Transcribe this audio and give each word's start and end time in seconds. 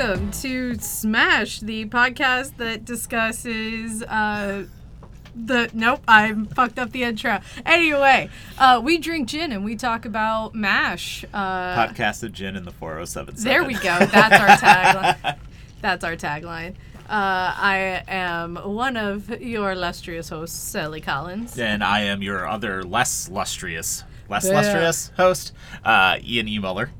welcome 0.00 0.30
to 0.30 0.74
Smash, 0.76 1.60
the 1.60 1.84
podcast 1.84 2.56
that 2.56 2.86
discusses 2.86 4.02
uh 4.04 4.64
the 5.36 5.70
nope, 5.74 6.00
I 6.08 6.32
fucked 6.54 6.78
up 6.78 6.90
the 6.92 7.02
intro. 7.02 7.40
Anyway, 7.66 8.30
uh 8.58 8.80
we 8.82 8.96
drink 8.96 9.28
gin 9.28 9.52
and 9.52 9.62
we 9.62 9.76
talk 9.76 10.06
about 10.06 10.54
mash. 10.54 11.24
Uh 11.34 11.76
Podcast 11.76 12.22
of 12.22 12.32
Gin 12.32 12.56
in 12.56 12.64
the 12.64 12.70
4077. 12.70 13.44
there 13.44 13.62
we 13.62 13.74
go. 13.74 13.80
That's 14.06 14.40
our 14.40 14.56
tagline. 14.56 15.36
That's 15.82 16.02
our 16.02 16.16
tagline. 16.16 16.76
Uh, 17.06 17.52
I 17.56 18.02
am 18.08 18.56
one 18.56 18.96
of 18.96 19.28
your 19.42 19.72
illustrious 19.72 20.30
hosts, 20.30 20.74
Ellie 20.76 21.00
Collins. 21.02 21.58
And 21.58 21.84
I 21.84 22.02
am 22.02 22.22
your 22.22 22.48
other 22.48 22.84
less 22.84 23.28
lustrous, 23.28 24.04
less 24.30 24.46
Yeah. 24.46 24.52
lustrous 24.54 25.10
host, 25.16 25.52
uh, 25.84 26.18
Ian 26.22 26.48
E. 26.48 26.58
Muller. 26.58 26.90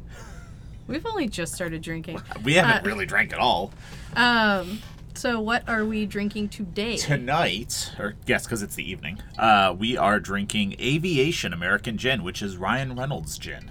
We've 0.90 1.06
only 1.06 1.28
just 1.28 1.54
started 1.54 1.82
drinking. 1.82 2.20
We 2.42 2.54
haven't 2.54 2.84
Uh, 2.84 2.88
really 2.88 3.06
drank 3.06 3.32
at 3.32 3.38
all. 3.38 3.72
Um, 4.16 4.80
so 5.14 5.40
what 5.40 5.68
are 5.68 5.84
we 5.84 6.04
drinking 6.04 6.48
today? 6.48 6.96
Tonight, 6.96 7.92
or 7.98 8.16
yes, 8.26 8.44
because 8.44 8.62
it's 8.62 8.74
the 8.74 8.88
evening, 8.90 9.22
uh, 9.38 9.74
we 9.78 9.96
are 9.96 10.18
drinking 10.18 10.74
Aviation 10.80 11.52
American 11.52 11.96
Gin, 11.96 12.22
which 12.24 12.42
is 12.42 12.56
Ryan 12.56 12.96
Reynolds' 12.96 13.38
gin. 13.38 13.70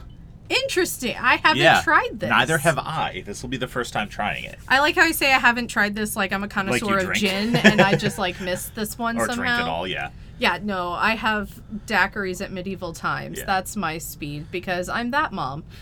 Interesting. 0.49 1.15
I 1.17 1.35
haven't 1.35 1.61
yeah. 1.61 1.81
tried 1.83 2.19
this. 2.19 2.29
Neither 2.29 2.57
have 2.57 2.79
I. 2.79 3.21
This 3.25 3.43
will 3.43 3.49
be 3.49 3.57
the 3.57 3.67
first 3.67 3.93
time 3.93 4.09
trying 4.09 4.45
it. 4.45 4.57
I 4.67 4.79
like 4.79 4.95
how 4.95 5.03
you 5.03 5.13
say 5.13 5.31
I 5.31 5.37
haven't 5.39 5.67
tried 5.67 5.95
this. 5.95 6.15
Like 6.15 6.31
I'm 6.31 6.43
a 6.43 6.47
connoisseur 6.47 7.01
you 7.01 7.09
of 7.09 7.15
gin, 7.15 7.55
and 7.55 7.81
I 7.81 7.95
just 7.95 8.17
like 8.17 8.39
missed 8.41 8.73
this 8.75 8.97
one 8.97 9.17
somehow. 9.17 9.31
Or 9.31 9.35
somehow. 9.35 9.55
drink 9.57 9.67
it 9.67 9.71
all, 9.71 9.87
yeah. 9.87 10.09
Yeah, 10.39 10.59
no, 10.61 10.91
I 10.91 11.15
have 11.15 11.61
daiquiris 11.85 12.41
at 12.41 12.51
medieval 12.51 12.93
times. 12.93 13.39
Yeah. 13.39 13.45
That's 13.45 13.75
my 13.75 13.97
speed 13.97 14.47
because 14.51 14.89
I'm 14.89 15.11
that 15.11 15.31
mom. 15.33 15.63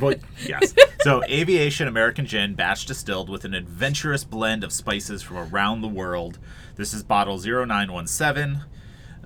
Well, 0.00 0.14
yes. 0.46 0.72
So, 1.00 1.22
Aviation 1.24 1.88
American 1.88 2.26
Gin, 2.26 2.54
batch 2.54 2.86
distilled 2.86 3.28
with 3.28 3.44
an 3.44 3.54
adventurous 3.54 4.24
blend 4.24 4.62
of 4.64 4.72
spices 4.72 5.20
from 5.22 5.36
around 5.36 5.80
the 5.80 5.88
world. 5.88 6.38
This 6.76 6.94
is 6.94 7.02
bottle 7.02 7.36
0917. 7.38 8.62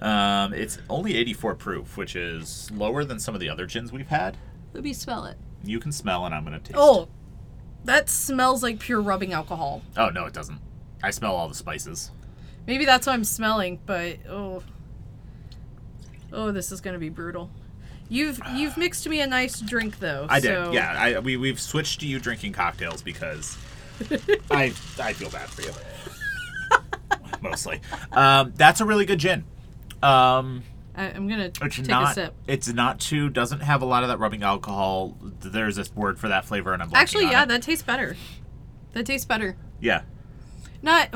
Um, 0.01 0.55
it's 0.55 0.79
only 0.89 1.17
84 1.17 1.55
proof, 1.57 1.97
which 1.97 2.17
is 2.17 2.71
lower 2.73 3.05
than 3.05 3.19
some 3.19 3.35
of 3.35 3.41
the 3.41 3.49
other 3.51 3.67
gins 3.67 3.93
we've 3.93 4.09
had. 4.09 4.37
Let 4.73 4.85
me 4.85 4.93
smell 4.93 5.27
it. 5.27 5.37
You 5.63 5.79
can 5.79 5.93
smell, 5.93 6.25
and 6.25 6.35
I'm 6.35 6.45
going 6.45 6.59
to 6.59 6.65
taste. 6.65 6.79
Oh, 6.79 7.09
that 7.85 8.09
smells 8.09 8.63
like 8.63 8.79
pure 8.79 9.01
rubbing 9.01 9.33
alcohol. 9.33 9.83
Oh, 9.97 10.09
no, 10.09 10.25
it 10.25 10.33
doesn't. 10.33 10.59
I 11.03 11.11
smell 11.11 11.35
all 11.35 11.49
the 11.49 11.55
spices. 11.55 12.11
Maybe 12.67 12.85
that's 12.85 13.07
what 13.07 13.13
I'm 13.15 13.25
smelling, 13.25 13.81
but 13.87 14.19
oh, 14.29 14.63
oh, 16.33 16.53
this 16.53 16.71
is 16.73 16.81
gonna 16.81 16.99
be 16.99 17.09
brutal. 17.09 17.51
You've 18.09 18.41
you've 18.55 18.77
mixed 18.77 19.09
me 19.09 19.21
a 19.21 19.27
nice 19.27 19.61
drink 19.61 19.99
though. 19.99 20.27
I 20.29 20.41
did. 20.41 20.73
Yeah, 20.73 20.93
I, 20.99 21.19
we, 21.21 21.37
we've 21.37 21.61
switched 21.61 22.01
to 22.01 22.07
you 22.07 22.19
drinking 22.19 22.53
cocktails 22.53 23.03
because 23.03 23.57
I, 24.51 24.73
I 24.99 25.13
feel 25.13 25.31
bad 25.31 25.49
for 25.49 25.63
you. 25.63 25.71
Mostly. 27.41 27.81
Um, 28.13 28.53
that's 28.57 28.81
a 28.81 28.85
really 28.85 29.07
good 29.07 29.19
gin. 29.19 29.45
Um, 30.03 30.63
I, 30.95 31.05
I'm 31.07 31.29
gonna 31.29 31.51
It's 31.63 31.77
take 31.77 31.87
not. 31.89 32.11
a 32.13 32.15
sip. 32.15 32.35
It's 32.47 32.69
not 32.69 33.01
too. 33.01 33.31
Doesn't 33.31 33.61
have 33.61 33.83
a 33.83 33.87
lot 33.87 34.03
of 34.03 34.09
that 34.09 34.19
rubbing 34.19 34.43
alcohol. 34.43 35.17
There's 35.41 35.77
this 35.77 35.95
word 35.95 36.19
for 36.19 36.29
that 36.29 36.45
flavor, 36.45 36.73
and 36.75 36.83
I'm 36.83 36.91
Actually, 36.93 37.31
yeah, 37.31 37.45
that 37.45 37.63
tastes 37.63 37.85
better. 37.85 38.17
That 38.93 39.07
tastes 39.07 39.25
better. 39.27 39.57
yeah. 39.81 40.03
Not. 40.83 41.15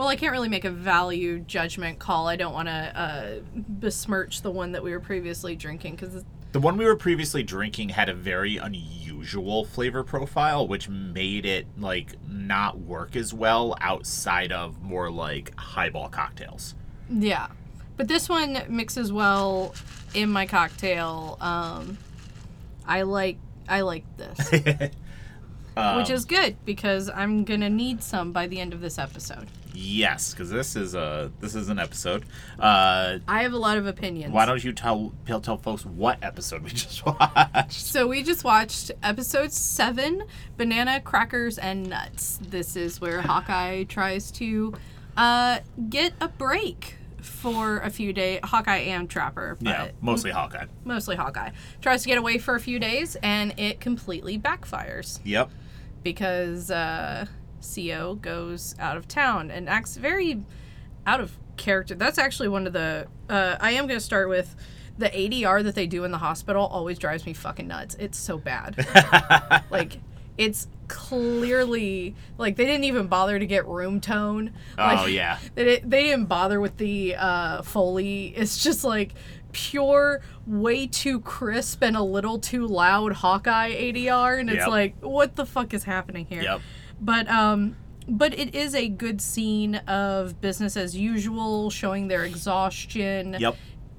Well, 0.00 0.08
I 0.08 0.16
can't 0.16 0.32
really 0.32 0.48
make 0.48 0.64
a 0.64 0.70
value 0.70 1.40
judgment 1.40 1.98
call. 1.98 2.26
I 2.26 2.36
don't 2.36 2.54
want 2.54 2.68
to 2.68 2.72
uh, 2.72 3.40
besmirch 3.54 4.40
the 4.40 4.50
one 4.50 4.72
that 4.72 4.82
we 4.82 4.92
were 4.92 5.00
previously 5.00 5.54
drinking 5.54 5.96
because 5.96 6.24
The 6.52 6.58
one 6.58 6.78
we 6.78 6.86
were 6.86 6.96
previously 6.96 7.42
drinking 7.42 7.90
had 7.90 8.08
a 8.08 8.14
very 8.14 8.56
unusual 8.56 9.66
flavor 9.66 10.02
profile, 10.02 10.66
which 10.66 10.88
made 10.88 11.44
it 11.44 11.66
like 11.76 12.14
not 12.26 12.78
work 12.78 13.14
as 13.14 13.34
well 13.34 13.76
outside 13.82 14.52
of 14.52 14.80
more 14.80 15.10
like 15.10 15.54
highball 15.56 16.08
cocktails. 16.08 16.74
yeah, 17.10 17.48
but 17.98 18.08
this 18.08 18.26
one 18.26 18.58
mixes 18.70 19.12
well 19.12 19.74
in 20.14 20.30
my 20.30 20.46
cocktail. 20.46 21.36
Um, 21.42 21.98
I 22.86 23.02
like 23.02 23.36
I 23.68 23.82
like 23.82 24.04
this, 24.16 24.90
Um, 25.80 25.96
which 25.96 26.10
is 26.10 26.24
good 26.24 26.56
because 26.64 27.08
I'm 27.10 27.44
gonna 27.44 27.70
need 27.70 28.02
some 28.02 28.32
by 28.32 28.46
the 28.46 28.60
end 28.60 28.72
of 28.72 28.80
this 28.80 28.98
episode. 28.98 29.48
yes, 29.74 30.32
because 30.32 30.50
this 30.50 30.76
is 30.76 30.94
a 30.94 31.30
this 31.40 31.54
is 31.54 31.68
an 31.68 31.78
episode. 31.78 32.24
Uh, 32.58 33.18
I 33.28 33.42
have 33.42 33.52
a 33.52 33.58
lot 33.58 33.78
of 33.78 33.86
opinions. 33.86 34.32
why 34.32 34.44
don't 34.46 34.62
you 34.62 34.72
tell 34.72 35.12
tell 35.26 35.56
folks 35.56 35.84
what 35.86 36.18
episode 36.22 36.62
we 36.62 36.70
just 36.84 37.04
watched? 37.06 37.72
So 37.72 38.06
we 38.06 38.22
just 38.22 38.44
watched 38.44 38.90
episode 39.02 39.52
seven, 39.52 40.24
banana 40.56 41.00
crackers 41.00 41.56
and 41.58 41.88
nuts. 41.88 42.38
This 42.48 42.76
is 42.76 43.00
where 43.00 43.20
Hawkeye 43.30 43.84
tries 43.84 44.30
to 44.32 44.74
uh, 45.16 45.60
get 45.88 46.12
a 46.20 46.28
break 46.28 46.96
for 47.22 47.78
a 47.78 47.90
few 47.90 48.12
days. 48.12 48.40
Hawkeye 48.44 48.78
and 48.78 49.08
Trapper, 49.08 49.56
but 49.60 49.68
Yeah, 49.68 49.90
mostly 50.00 50.30
Hawkeye. 50.30 50.66
mostly 50.84 51.16
Hawkeye 51.16 51.50
tries 51.82 52.02
to 52.02 52.08
get 52.08 52.18
away 52.18 52.38
for 52.38 52.54
a 52.54 52.60
few 52.60 52.78
days, 52.78 53.16
and 53.22 53.54
it 53.58 53.80
completely 53.80 54.38
backfires 54.38 55.20
Yep. 55.24 55.50
Because 56.02 56.70
uh, 56.70 57.26
Co 57.74 58.14
goes 58.14 58.74
out 58.78 58.96
of 58.96 59.06
town 59.08 59.50
and 59.50 59.68
acts 59.68 59.96
very 59.96 60.42
out 61.06 61.20
of 61.20 61.36
character. 61.56 61.94
That's 61.94 62.18
actually 62.18 62.48
one 62.48 62.66
of 62.66 62.72
the. 62.72 63.06
Uh, 63.28 63.56
I 63.60 63.72
am 63.72 63.86
going 63.86 63.98
to 63.98 64.04
start 64.04 64.28
with 64.28 64.56
the 64.98 65.08
ADR 65.08 65.62
that 65.64 65.74
they 65.74 65.86
do 65.86 66.04
in 66.04 66.10
the 66.10 66.18
hospital. 66.18 66.66
Always 66.66 66.98
drives 66.98 67.24
me 67.26 67.32
fucking 67.32 67.68
nuts. 67.68 67.96
It's 67.98 68.18
so 68.18 68.38
bad. 68.38 68.86
like 69.70 69.98
it's 70.38 70.68
clearly 70.88 72.14
like 72.38 72.56
they 72.56 72.64
didn't 72.64 72.84
even 72.84 73.06
bother 73.06 73.38
to 73.38 73.46
get 73.46 73.66
room 73.66 74.00
tone. 74.00 74.52
Like, 74.76 75.00
Oh 75.00 75.06
yeah. 75.06 75.38
they, 75.54 75.78
they 75.80 76.04
didn't 76.04 76.26
bother 76.26 76.60
with 76.60 76.76
the 76.78 77.14
uh, 77.16 77.62
foley. 77.62 78.28
It's 78.36 78.62
just 78.62 78.84
like 78.84 79.14
pure, 79.52 80.20
way 80.46 80.86
too 80.86 81.20
crisp 81.20 81.82
and 81.82 81.96
a 81.96 82.02
little 82.02 82.38
too 82.38 82.66
loud 82.66 83.12
Hawkeye 83.12 83.70
ADR, 83.70 84.38
and 84.40 84.48
it's 84.50 84.58
Yep. 84.58 84.68
like, 84.68 84.94
what 85.00 85.36
the 85.36 85.46
fuck 85.46 85.74
is 85.74 85.84
happening 85.84 86.26
here? 86.26 86.42
Yep. 86.42 86.60
But 87.00 87.28
um, 87.30 87.76
but 88.08 88.36
it 88.38 88.54
is 88.54 88.74
a 88.74 88.88
good 88.88 89.20
scene 89.20 89.76
of 89.76 90.40
business 90.40 90.76
as 90.76 90.96
usual, 90.96 91.70
showing 91.70 92.08
their 92.08 92.24
exhaustion. 92.24 93.36
Yep. 93.38 93.56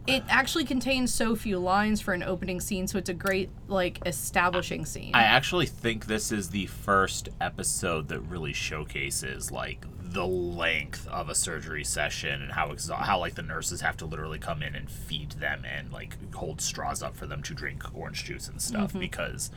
It 0.08 0.24
actually 0.30 0.66
contains 0.66 1.14
so 1.14 1.36
few 1.36 1.60
lines 1.60 2.02
for 2.02 2.14
an 2.14 2.24
opening 2.24 2.60
scene, 2.60 2.88
so 2.88 2.98
it's 2.98 3.10
a 3.10 3.14
great 3.14 3.50
like 3.68 4.00
establishing 4.06 4.86
scene. 4.86 5.12
I 5.14 5.24
actually 5.24 5.68
think 5.68 6.08
this 6.08 6.32
is 6.32 6.50
the 6.50 6.66
first 6.66 7.30
episode 7.40 8.08
that 8.10 8.20
really 8.22 8.52
showcases 8.54 9.52
like 9.52 9.86
the 10.12 10.28
length 10.28 11.08
of 11.08 11.30
a 11.30 11.36
surgery 11.36 11.86
session 11.86 12.42
and 12.42 12.52
how 12.52 12.68
exa- 12.68 12.98
how 13.00 13.18
like 13.20 13.36
the 13.36 13.42
nurses 13.42 13.80
have 13.80 13.96
to 13.96 14.06
literally 14.06 14.38
come 14.40 14.62
in 14.62 14.76
and 14.76 14.90
feed 14.90 15.32
them 15.34 15.64
and 15.64 15.92
like 15.92 16.18
hold 16.34 16.60
straws 16.60 17.02
up 17.02 17.16
for 17.16 17.26
them 17.26 17.42
to 17.42 17.54
drink 17.54 17.84
orange 17.94 18.26
juice 18.26 18.50
and 18.50 18.62
stuff 18.62 18.94
because 18.94 19.52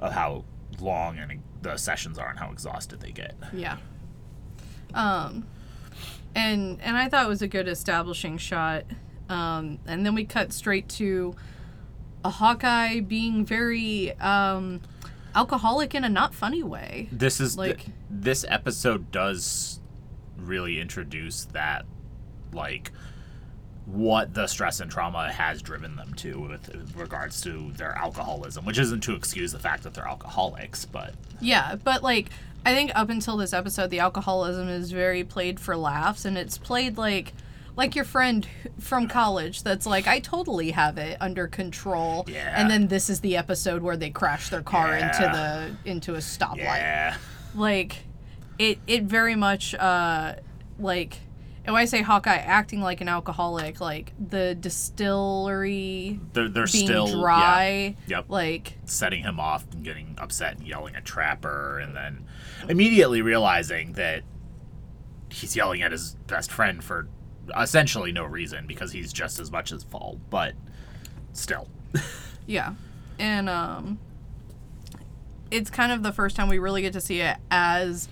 of 0.00 0.12
how 0.12 0.44
long 0.80 1.16
and 1.18 1.42
the 1.62 1.76
sessions 1.76 2.18
are 2.18 2.28
and 2.30 2.38
how 2.40 2.50
exhausted 2.50 3.00
they 3.00 3.12
get. 3.12 3.36
Yeah. 3.52 3.76
Um 4.94 5.46
and 6.34 6.80
and 6.82 6.96
I 6.96 7.08
thought 7.08 7.24
it 7.24 7.28
was 7.28 7.42
a 7.42 7.48
good 7.48 7.68
establishing 7.68 8.36
shot. 8.36 8.84
Um 9.28 9.78
and 9.86 10.04
then 10.04 10.14
we 10.14 10.24
cut 10.24 10.52
straight 10.52 10.88
to 10.90 11.36
a 12.24 12.30
Hawkeye 12.30 12.98
being 12.98 13.44
very 13.44 14.12
um 14.18 14.80
alcoholic 15.38 15.94
in 15.94 16.04
a 16.04 16.08
not 16.08 16.34
funny 16.34 16.62
way. 16.62 17.08
This 17.12 17.40
is 17.40 17.56
Like- 17.56 17.76
th- 17.84 17.90
this 18.10 18.44
episode 18.48 19.12
does 19.12 19.80
really 20.36 20.80
introduce 20.80 21.44
that 21.46 21.84
like 22.52 22.90
what 23.86 24.34
the 24.34 24.46
stress 24.46 24.80
and 24.80 24.90
trauma 24.90 25.30
has 25.32 25.62
driven 25.62 25.96
them 25.96 26.12
to 26.14 26.40
with 26.40 26.92
regards 26.96 27.40
to 27.40 27.72
their 27.76 27.96
alcoholism, 27.96 28.64
which 28.64 28.78
isn't 28.78 29.00
to 29.00 29.14
excuse 29.14 29.52
the 29.52 29.58
fact 29.58 29.82
that 29.84 29.94
they're 29.94 30.06
alcoholics, 30.06 30.84
but 30.84 31.14
Yeah, 31.40 31.76
but 31.82 32.02
like 32.02 32.30
I 32.66 32.74
think 32.74 32.90
up 32.94 33.08
until 33.08 33.36
this 33.36 33.52
episode 33.52 33.90
the 33.90 34.00
alcoholism 34.00 34.68
is 34.68 34.90
very 34.92 35.24
played 35.24 35.58
for 35.60 35.76
laughs 35.76 36.24
and 36.24 36.36
it's 36.36 36.58
played 36.58 36.98
like 36.98 37.32
like 37.78 37.94
your 37.94 38.04
friend 38.04 38.46
from 38.80 39.06
college 39.08 39.62
that's 39.62 39.86
like 39.86 40.06
I 40.08 40.18
totally 40.18 40.72
have 40.72 40.98
it 40.98 41.16
under 41.20 41.46
control. 41.46 42.24
Yeah. 42.28 42.52
And 42.60 42.68
then 42.68 42.88
this 42.88 43.08
is 43.08 43.20
the 43.20 43.36
episode 43.36 43.82
where 43.82 43.96
they 43.96 44.10
crash 44.10 44.50
their 44.50 44.62
car 44.62 44.94
into 44.96 45.22
the 45.22 45.90
into 45.90 46.14
a 46.14 46.18
stoplight. 46.18 46.56
yeah. 46.58 47.16
like 47.54 47.98
it 48.58 48.80
it 48.88 49.04
very 49.04 49.36
much 49.36 49.74
uh 49.76 50.34
like 50.80 51.20
and 51.64 51.72
when 51.74 51.82
I 51.82 51.84
say 51.84 52.00
Hawkeye 52.02 52.36
acting 52.36 52.80
like 52.80 53.02
an 53.02 53.08
alcoholic, 53.08 53.78
like 53.78 54.14
the 54.18 54.54
distillery 54.54 56.18
They're 56.32 56.48
they're 56.48 56.66
still 56.66 57.06
yeah, 57.08 57.14
dry, 57.20 57.96
Yep. 58.06 58.24
like 58.28 58.78
setting 58.86 59.22
him 59.22 59.38
off 59.38 59.66
and 59.72 59.84
getting 59.84 60.14
upset 60.18 60.56
and 60.58 60.66
yelling 60.66 60.96
at 60.96 61.04
Trapper 61.04 61.78
and 61.78 61.94
then 61.94 62.24
immediately 62.68 63.22
realizing 63.22 63.92
that 63.92 64.22
he's 65.30 65.54
yelling 65.56 65.82
at 65.82 65.92
his 65.92 66.14
best 66.26 66.50
friend 66.50 66.82
for 66.82 67.06
essentially 67.58 68.12
no 68.12 68.24
reason 68.24 68.66
because 68.66 68.92
he's 68.92 69.12
just 69.12 69.38
as 69.38 69.50
much 69.50 69.72
as 69.72 69.82
fault, 69.84 70.18
but 70.30 70.54
still. 71.32 71.68
yeah. 72.46 72.74
And 73.18 73.48
um 73.48 73.98
it's 75.50 75.70
kind 75.70 75.92
of 75.92 76.02
the 76.02 76.12
first 76.12 76.36
time 76.36 76.48
we 76.48 76.58
really 76.58 76.82
get 76.82 76.92
to 76.92 77.00
see 77.00 77.20
it 77.20 77.36
as 77.50 78.08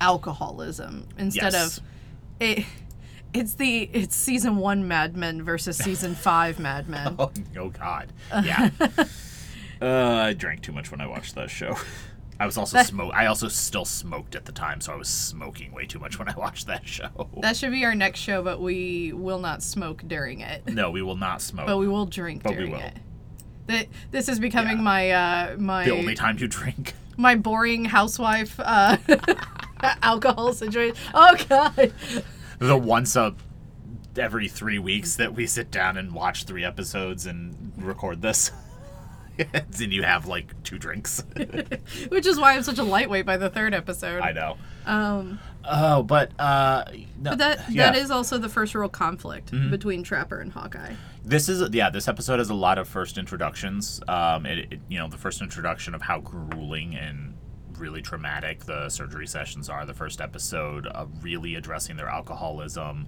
alcoholism 0.00 1.06
instead 1.18 1.52
Yes. 1.52 1.78
of 1.78 1.84
it. 2.40 2.64
It's 3.34 3.54
the 3.54 3.84
it's 3.94 4.14
season 4.14 4.56
one 4.56 4.86
Mad 4.86 5.16
Men 5.16 5.42
versus 5.42 5.78
season 5.78 6.14
five 6.16 6.58
Mad 6.58 6.86
Men. 6.86 7.14
Oh, 7.18 7.30
oh 7.58 7.70
God. 7.70 8.12
Yeah. 8.30 8.68
uh, 9.80 9.86
I 9.86 10.34
drank 10.34 10.60
too 10.60 10.72
much 10.72 10.90
when 10.90 11.00
I 11.00 11.06
watched 11.06 11.34
that 11.36 11.48
show. 11.48 11.76
I 12.42 12.46
was 12.46 12.58
also 12.58 12.82
smoke. 12.82 13.12
I 13.14 13.26
also 13.26 13.46
still 13.46 13.84
smoked 13.84 14.34
at 14.34 14.46
the 14.46 14.50
time, 14.52 14.80
so 14.80 14.92
I 14.92 14.96
was 14.96 15.06
smoking 15.08 15.70
way 15.72 15.86
too 15.86 16.00
much 16.00 16.18
when 16.18 16.28
I 16.28 16.34
watched 16.36 16.66
that 16.66 16.84
show. 16.88 17.28
That 17.40 17.56
should 17.56 17.70
be 17.70 17.84
our 17.84 17.94
next 17.94 18.18
show, 18.18 18.42
but 18.42 18.60
we 18.60 19.12
will 19.12 19.38
not 19.38 19.62
smoke 19.62 20.02
during 20.08 20.40
it. 20.40 20.66
no, 20.74 20.90
we 20.90 21.02
will 21.02 21.14
not 21.16 21.40
smoke. 21.40 21.66
But 21.68 21.78
we 21.78 21.86
will 21.86 22.04
drink 22.06 22.42
But 22.42 22.50
we 22.50 22.56
during 22.56 22.72
will. 22.72 22.80
it. 22.80 22.96
That 23.68 23.86
this 24.10 24.28
is 24.28 24.40
becoming 24.40 24.78
Yeah. 24.78 24.82
my 24.82 25.10
uh 25.10 25.56
my 25.56 25.84
the 25.84 25.92
only 25.92 26.16
time 26.16 26.36
you 26.38 26.48
drink. 26.48 26.94
my 27.16 27.36
boring 27.36 27.84
housewife 27.84 28.58
uh 28.58 28.96
alcohol 30.02 30.52
situation. 30.52 30.96
Oh 31.14 31.36
god. 31.48 31.92
The 32.58 32.76
once 32.76 33.14
a 33.14 33.36
every 34.18 34.48
three 34.48 34.80
weeks 34.80 35.14
that 35.14 35.32
we 35.32 35.46
sit 35.46 35.70
down 35.70 35.96
and 35.96 36.12
watch 36.12 36.42
three 36.44 36.64
episodes 36.64 37.24
and 37.24 37.72
record 37.76 38.20
this. 38.20 38.50
then 39.70 39.92
you 39.92 40.02
have 40.02 40.26
like 40.26 40.61
two 40.72 40.78
drinks. 40.78 41.22
Which 42.08 42.26
is 42.26 42.38
why 42.38 42.54
I'm 42.54 42.62
such 42.62 42.78
a 42.78 42.82
lightweight 42.82 43.26
by 43.26 43.36
the 43.36 43.50
third 43.50 43.74
episode. 43.74 44.22
I 44.22 44.32
know. 44.32 44.56
Um 44.86 45.38
Oh, 45.64 46.02
but 46.02 46.32
uh, 46.40 46.84
no, 47.20 47.30
but 47.30 47.38
that 47.38 47.58
yeah. 47.58 47.64
Mm-hmm. 47.64 47.76
that 47.76 47.96
is 47.96 48.10
also 48.10 48.36
the 48.36 48.48
first 48.48 48.74
real 48.74 48.88
conflict 48.88 49.52
between 49.70 50.02
Trapper 50.02 50.40
and 50.40 50.50
Hawkeye. 50.52 50.94
This 51.24 51.48
is 51.48 51.68
yeah. 51.72 51.88
This 51.88 52.08
episode 52.08 52.40
has 52.40 52.50
a 52.50 52.54
lot 52.54 52.78
of 52.78 52.88
first 52.88 53.16
introductions. 53.16 54.00
Um, 54.08 54.44
it, 54.44 54.72
it 54.72 54.80
you 54.88 54.98
know 54.98 55.08
the 55.08 55.18
first 55.18 55.40
introduction 55.40 55.94
of 55.94 56.02
how 56.02 56.18
grueling 56.18 56.96
and 56.96 57.36
really 57.78 58.02
traumatic 58.02 58.64
the 58.64 58.88
surgery 58.88 59.26
sessions 59.28 59.68
are. 59.68 59.86
The 59.86 59.94
first 59.94 60.20
episode 60.20 60.88
of 60.88 61.22
really 61.22 61.54
addressing 61.54 61.96
their 61.96 62.08
alcoholism. 62.08 63.06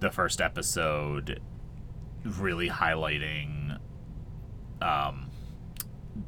The 0.00 0.10
first 0.10 0.42
episode 0.42 1.40
really 2.24 2.68
highlighting 2.68 3.78
um, 4.82 5.27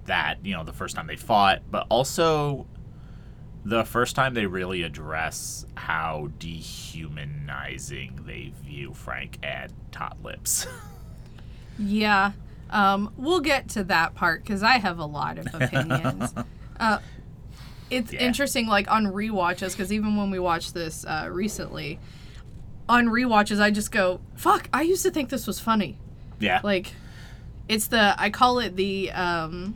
that 0.07 0.39
you 0.45 0.55
know 0.55 0.65
the 0.65 0.73
first 0.73 0.97
time 0.97 1.07
they 1.07 1.17
fought, 1.17 1.63
but 1.71 1.87
also 1.89 2.67
the 3.65 3.85
first 3.85 4.17
time 4.17 4.35
they 4.35 4.47
really 4.47 4.83
address 4.83 5.67
how 5.75 6.29
dehumanizing 6.39 8.21
they 8.27 8.53
view 8.65 8.93
Frank 8.95 9.39
and 9.43 9.73
Hot 9.95 10.17
Lips. 10.23 10.67
Yeah. 11.83 12.33
Um, 12.69 13.11
we'll 13.17 13.41
get 13.41 13.71
to 13.71 13.85
that 13.85 14.15
part 14.15 14.43
because 14.43 14.63
I 14.63 14.77
have 14.77 14.99
a 14.99 15.07
lot 15.07 15.39
of 15.39 15.47
opinions. 15.55 16.35
uh, 16.79 16.99
it's 17.89 18.13
Yeah. 18.13 18.21
interesting, 18.21 18.67
like 18.67 18.91
on 18.91 19.07
rewatches, 19.07 19.71
because 19.73 19.91
even 19.91 20.15
when 20.15 20.31
we 20.31 20.39
watched 20.39 20.75
this 20.75 21.07
uh, 21.07 21.29
recently, 21.33 21.99
on 22.87 23.07
rewatches, 23.07 23.63
I 23.63 23.71
just 23.71 23.91
go, 23.93 24.21
"Fuck!" 24.37 24.69
I 24.75 24.83
used 24.83 25.03
to 25.05 25.11
think 25.11 25.31
this 25.31 25.47
was 25.47 25.59
funny. 25.59 25.97
yeah. 26.39 26.61
Like, 26.63 26.93
it's 27.71 27.87
the 27.89 28.15
I 28.19 28.31
call 28.31 28.59
it 28.59 28.77
the 28.77 29.11
um, 29.13 29.75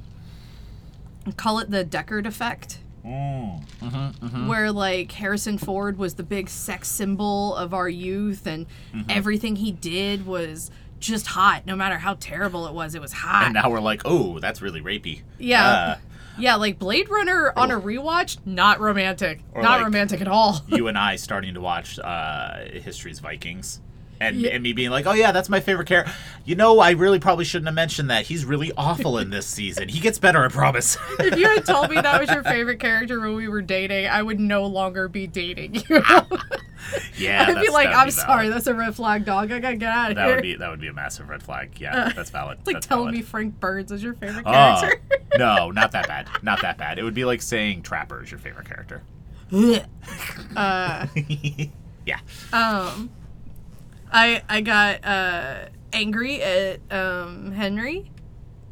I 1.26 1.30
call 1.32 1.58
it 1.60 1.70
the 1.70 1.84
Deckard 1.84 2.26
effect. 2.26 2.78
Mm, 3.04 3.60
mhm, 3.82 4.14
mhm. 4.18 4.46
where 4.48 4.72
like 4.72 5.12
Harrison 5.12 5.58
Ford 5.58 5.98
was 5.98 6.14
the 6.14 6.22
big 6.22 6.48
sex 6.48 6.88
symbol 6.88 7.54
of 7.54 7.74
our 7.74 7.88
youth 7.88 8.46
and 8.46 8.66
Mm-hmm. 8.94 9.10
everything 9.10 9.56
he 9.56 9.72
did 9.72 10.24
was 10.26 10.70
just 11.00 11.26
hot 11.26 11.66
no 11.66 11.76
matter 11.76 11.98
how 11.98 12.14
terrible 12.18 12.66
it 12.66 12.72
was 12.72 12.94
it 12.94 13.02
was 13.02 13.12
hot 13.12 13.44
And 13.44 13.52
now 13.54 13.68
we're 13.68 13.80
like, 13.80 14.00
oh, 14.06 14.38
that's 14.38 14.62
really 14.62 14.80
rapey. 14.80 15.20
yeah 15.38 15.68
Uh, 15.68 15.96
yeah 16.38 16.54
like 16.54 16.78
Blade 16.78 17.10
Runner 17.10 17.52
on 17.54 17.70
a 17.70 17.78
rewatch 17.78 18.38
not 18.46 18.80
romantic 18.80 19.42
not 19.54 19.62
like- 19.64 19.82
romantic 19.84 20.22
at 20.22 20.28
all 20.28 20.62
you 20.68 20.88
and 20.88 20.96
I 21.10 21.16
starting 21.16 21.52
to 21.54 21.60
watch 21.60 21.98
uh, 21.98 22.64
History's 22.72 23.18
Vikings. 23.18 23.80
And, 24.24 24.36
Yeah. 24.40 24.50
and 24.50 24.62
me 24.62 24.72
being 24.72 24.90
like, 24.90 25.06
oh 25.06 25.12
yeah, 25.12 25.32
that's 25.32 25.48
my 25.48 25.60
favorite 25.60 25.86
character. 25.88 26.12
You 26.44 26.54
know, 26.56 26.78
I 26.80 26.90
really 26.92 27.18
probably 27.18 27.44
shouldn't 27.44 27.66
have 27.68 27.74
mentioned 27.74 28.10
that. 28.10 28.26
He's 28.26 28.44
really 28.44 28.72
awful 28.76 29.18
in 29.18 29.30
this 29.30 29.46
season. 29.46 29.88
He 29.88 30.00
gets 30.00 30.18
better, 30.18 30.44
I 30.44 30.48
promise. 30.48 30.96
if 31.20 31.38
you 31.38 31.48
had 31.48 31.64
told 31.64 31.90
me 31.90 32.00
that 32.00 32.20
was 32.20 32.30
your 32.30 32.42
favorite 32.54 32.80
character 32.80 33.20
when 33.20 33.34
we 33.34 33.48
were 33.48 33.62
dating 33.62 34.06
I 34.08 34.22
would 34.22 34.40
no 34.40 34.66
longer 34.66 35.08
be 35.08 35.26
dating 35.26 35.74
you 35.88 36.02
yeah, 37.16 37.46
I'd 37.48 37.60
be 37.60 37.70
like 37.70 37.88
I'm 37.88 38.06
be 38.08 38.10
sorry 38.10 38.48
that's 38.48 38.66
a 38.66 38.74
red 38.74 38.94
flag 38.94 39.24
dog 39.24 39.50
I 39.52 39.58
gotta 39.58 39.76
get 39.76 39.88
out 39.88 40.10
of 40.10 40.16
That 40.16 40.26
here 40.26 40.34
would 40.36 40.42
be 40.42 40.54
that 40.56 40.70
would 40.70 40.80
be 40.80 40.88
a 40.88 40.92
massive 40.92 41.28
red 41.28 41.42
flag. 41.42 41.78
Yeah, 41.80 42.12
that's 42.14 42.30
valid. 42.30 42.58
it's 42.58 42.66
like 42.66 42.74
that's 42.76 42.86
telling 42.86 43.04
valid. 43.06 43.14
me 43.16 43.22
Frank 43.22 43.60
Burns 43.60 43.90
is 43.92 44.02
your 44.02 44.14
favorite 44.14 44.44
Oh, 44.46 44.52
character 44.52 45.00
no, 45.38 45.70
not 45.70 45.92
that 45.92 46.06
bad. 46.08 46.28
Not 46.42 46.60
that 46.62 46.76
bad. 46.78 46.98
It 46.98 47.02
would 47.04 47.14
be 47.14 47.24
like 47.24 47.40
saying 47.42 47.82
Trapper 47.82 48.22
is 48.22 48.30
your 48.30 48.38
favorite 48.40 48.66
character. 48.68 49.02
uh 50.56 51.06
yeah. 52.06 52.18
Um, 52.52 53.10
I 54.12 54.42
I 54.48 54.60
got 54.60 55.04
uh 55.04 55.66
angry 55.92 56.42
at 56.42 56.80
um 56.90 57.52
Henry 57.52 58.10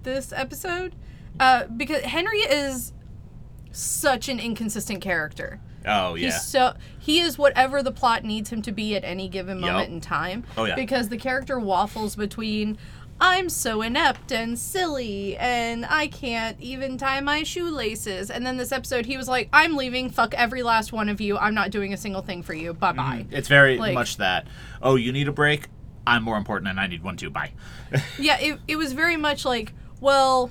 this 0.02 0.32
episode 0.32 0.94
uh 1.38 1.66
because 1.66 2.02
Henry 2.02 2.40
is 2.40 2.92
such 3.70 4.28
an 4.28 4.38
inconsistent 4.38 5.00
character. 5.00 5.60
Oh 5.86 6.14
yeah. 6.14 6.26
He's 6.26 6.42
so 6.42 6.74
he 6.98 7.20
is 7.20 7.38
whatever 7.38 7.82
the 7.82 7.92
plot 7.92 8.24
needs 8.24 8.50
him 8.50 8.62
to 8.62 8.72
be 8.72 8.94
at 8.94 9.04
any 9.04 9.28
given 9.28 9.60
moment 9.60 9.90
in 9.90 10.00
time. 10.00 10.44
Oh, 10.56 10.64
yeah. 10.64 10.74
Because 10.76 11.08
the 11.08 11.16
character 11.16 11.58
waffles 11.58 12.14
between 12.14 12.78
I'm 13.24 13.48
so 13.48 13.82
inept 13.82 14.32
and 14.32 14.58
silly 14.58 15.36
and 15.36 15.86
I 15.86 16.08
can't 16.08 16.60
even 16.60 16.98
tie 16.98 17.20
my 17.20 17.44
shoelaces. 17.44 18.32
And 18.32 18.44
then 18.44 18.56
this 18.56 18.72
episode 18.72 19.06
he 19.06 19.16
was 19.16 19.28
like, 19.28 19.48
I'm 19.52 19.76
leaving, 19.76 20.10
fuck 20.10 20.34
every 20.34 20.64
last 20.64 20.92
one 20.92 21.08
of 21.08 21.20
you. 21.20 21.38
I'm 21.38 21.54
not 21.54 21.70
doing 21.70 21.92
a 21.92 21.96
single 21.96 22.22
thing 22.22 22.42
for 22.42 22.52
you. 22.52 22.74
Bye 22.74 22.90
bye. 22.92 23.02
Mm-hmm. 23.24 23.34
It's 23.36 23.46
very 23.46 23.78
Like- 23.78 23.94
much 23.94 24.16
that. 24.16 24.48
Oh, 24.82 24.96
you 24.96 25.12
need 25.12 25.28
a 25.28 25.32
break. 25.32 25.68
I'm 26.04 26.24
more 26.24 26.36
important, 26.36 26.68
and 26.68 26.80
I 26.80 26.88
need 26.88 27.04
one 27.04 27.16
too. 27.16 27.30
Bye. 27.30 27.52
Yeah, 28.18 28.40
it, 28.40 28.58
it 28.66 28.74
was 28.74 28.92
very 28.92 29.16
much 29.16 29.44
like, 29.44 29.72
well, 30.00 30.50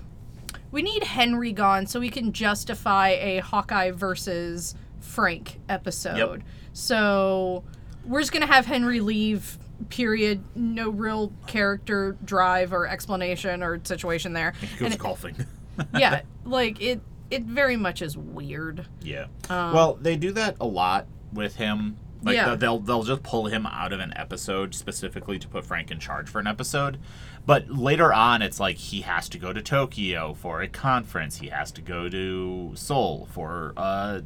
we 0.72 0.82
need 0.82 1.04
Henry 1.04 1.52
gone 1.52 1.88
so 1.88 2.00
we 2.00 2.10
can 2.10 2.32
justify 2.32 3.10
a 3.10 3.40
Hawkeye 3.40 3.92
versus 3.92 4.76
Frank 5.02 5.60
episode. 5.68 6.42
So 6.72 7.66
we're 8.06 8.22
just 8.22 8.32
going 8.32 8.48
to 8.48 8.52
have 8.54 8.66
Henry 8.66 9.02
leave, 9.02 9.58
period. 9.90 10.44
No 10.56 10.90
real 10.90 11.32
character 11.48 12.18
drive 12.24 12.74
or 12.74 12.88
explanation 12.88 13.64
or 13.64 13.80
situation 13.84 14.34
there. 14.34 14.54
He 14.80 14.86
it- 14.86 14.98
golfing. 14.98 15.36
yeah, 15.98 16.22
like 16.44 16.82
it, 16.82 17.02
it 17.30 17.44
very 17.44 17.78
much 17.78 18.02
is 18.02 18.18
weird. 18.18 18.88
Yeah. 19.02 19.28
Um, 19.50 19.74
well, 19.74 19.94
they 19.96 20.16
do 20.16 20.32
that 20.34 20.58
a 20.60 20.66
lot 20.66 21.08
with 21.34 21.56
him. 21.56 21.98
Like 22.24 22.36
Yeah. 22.36 22.56
they'll 22.56 22.80
they'll 22.80 23.04
just 23.04 23.24
pull 23.24 23.48
him 23.48 23.66
out 23.66 23.92
of 23.94 24.00
an 24.00 24.14
episode 24.16 24.76
specifically 24.76 25.40
to 25.40 25.48
put 25.48 25.66
Frank 25.66 25.90
in 25.92 26.00
charge 26.00 26.30
for 26.30 26.40
an 26.40 26.48
episode. 26.48 27.00
But 27.46 27.70
later 27.70 28.14
on 28.14 28.42
it's 28.44 28.60
like 28.60 28.78
he 28.78 29.02
has 29.02 29.28
to 29.30 29.40
go 29.40 29.52
to 29.54 29.62
Tokyo 29.62 30.34
for 30.36 30.62
a 30.62 30.68
conference. 30.68 31.38
He 31.38 31.48
has 31.48 31.72
to 31.74 31.82
go 31.82 32.10
to 32.10 32.72
Seoul 32.76 33.28
for 33.32 33.74
a 33.76 34.22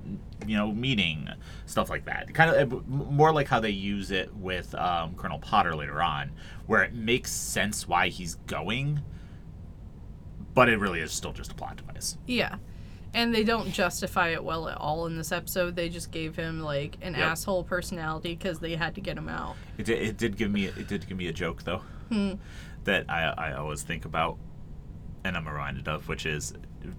you 0.46 0.58
know 0.58 0.72
meeting 0.74 1.30
stuff 1.66 1.90
like 1.90 2.06
that. 2.06 2.34
Kind 2.34 2.52
of 2.52 2.88
more 2.88 3.32
like 3.32 3.48
how 3.48 3.60
they 3.62 3.70
use 3.70 4.12
it 4.12 4.36
with 4.36 4.76
um, 4.76 5.16
Colonel 5.16 5.40
Potter 5.40 5.76
later 5.76 6.02
on 6.02 6.32
where 6.66 6.84
it 6.84 6.94
makes 6.94 7.32
sense 7.32 7.88
why 7.88 8.10
he's 8.10 8.36
going 8.48 9.02
but 10.54 10.70
it 10.70 10.78
really 10.80 11.02
is 11.02 11.12
still 11.12 11.34
just 11.34 11.52
a 11.52 11.56
plot 11.56 11.76
device. 11.76 12.18
Yeah. 12.28 12.56
And 13.16 13.34
they 13.34 13.44
don't 13.44 13.72
justify 13.72 14.30
it 14.30 14.44
well 14.44 14.68
at 14.68 14.78
all 14.78 15.06
in 15.08 15.18
this 15.18 15.32
episode. 15.32 15.76
They 15.76 15.90
just 15.90 16.12
gave 16.12 16.36
him 16.36 16.60
like 16.62 16.98
an 17.02 17.14
Yep. 17.14 17.22
asshole 17.24 17.64
personality 17.64 18.36
because 18.36 18.60
they 18.60 18.76
had 18.76 18.94
to 18.96 19.02
get 19.02 19.18
him 19.18 19.30
out. 19.30 19.56
It 19.78 19.86
did, 19.86 20.02
it 20.02 20.18
did 20.18 20.36
give 20.38 20.52
me 20.52 20.66
it 20.66 20.88
did 20.88 21.08
give 21.08 21.18
me 21.18 21.28
a 21.28 21.34
joke 21.34 21.64
though 21.64 21.82
Hmm. 22.10 22.34
that 22.84 23.06
I 23.10 23.34
I 23.38 23.54
always 23.54 23.82
think 23.84 24.06
about 24.06 24.38
and 25.24 25.36
I'm 25.38 25.48
reminded 25.48 25.88
of, 25.88 26.08
which 26.10 26.26
is 26.26 26.54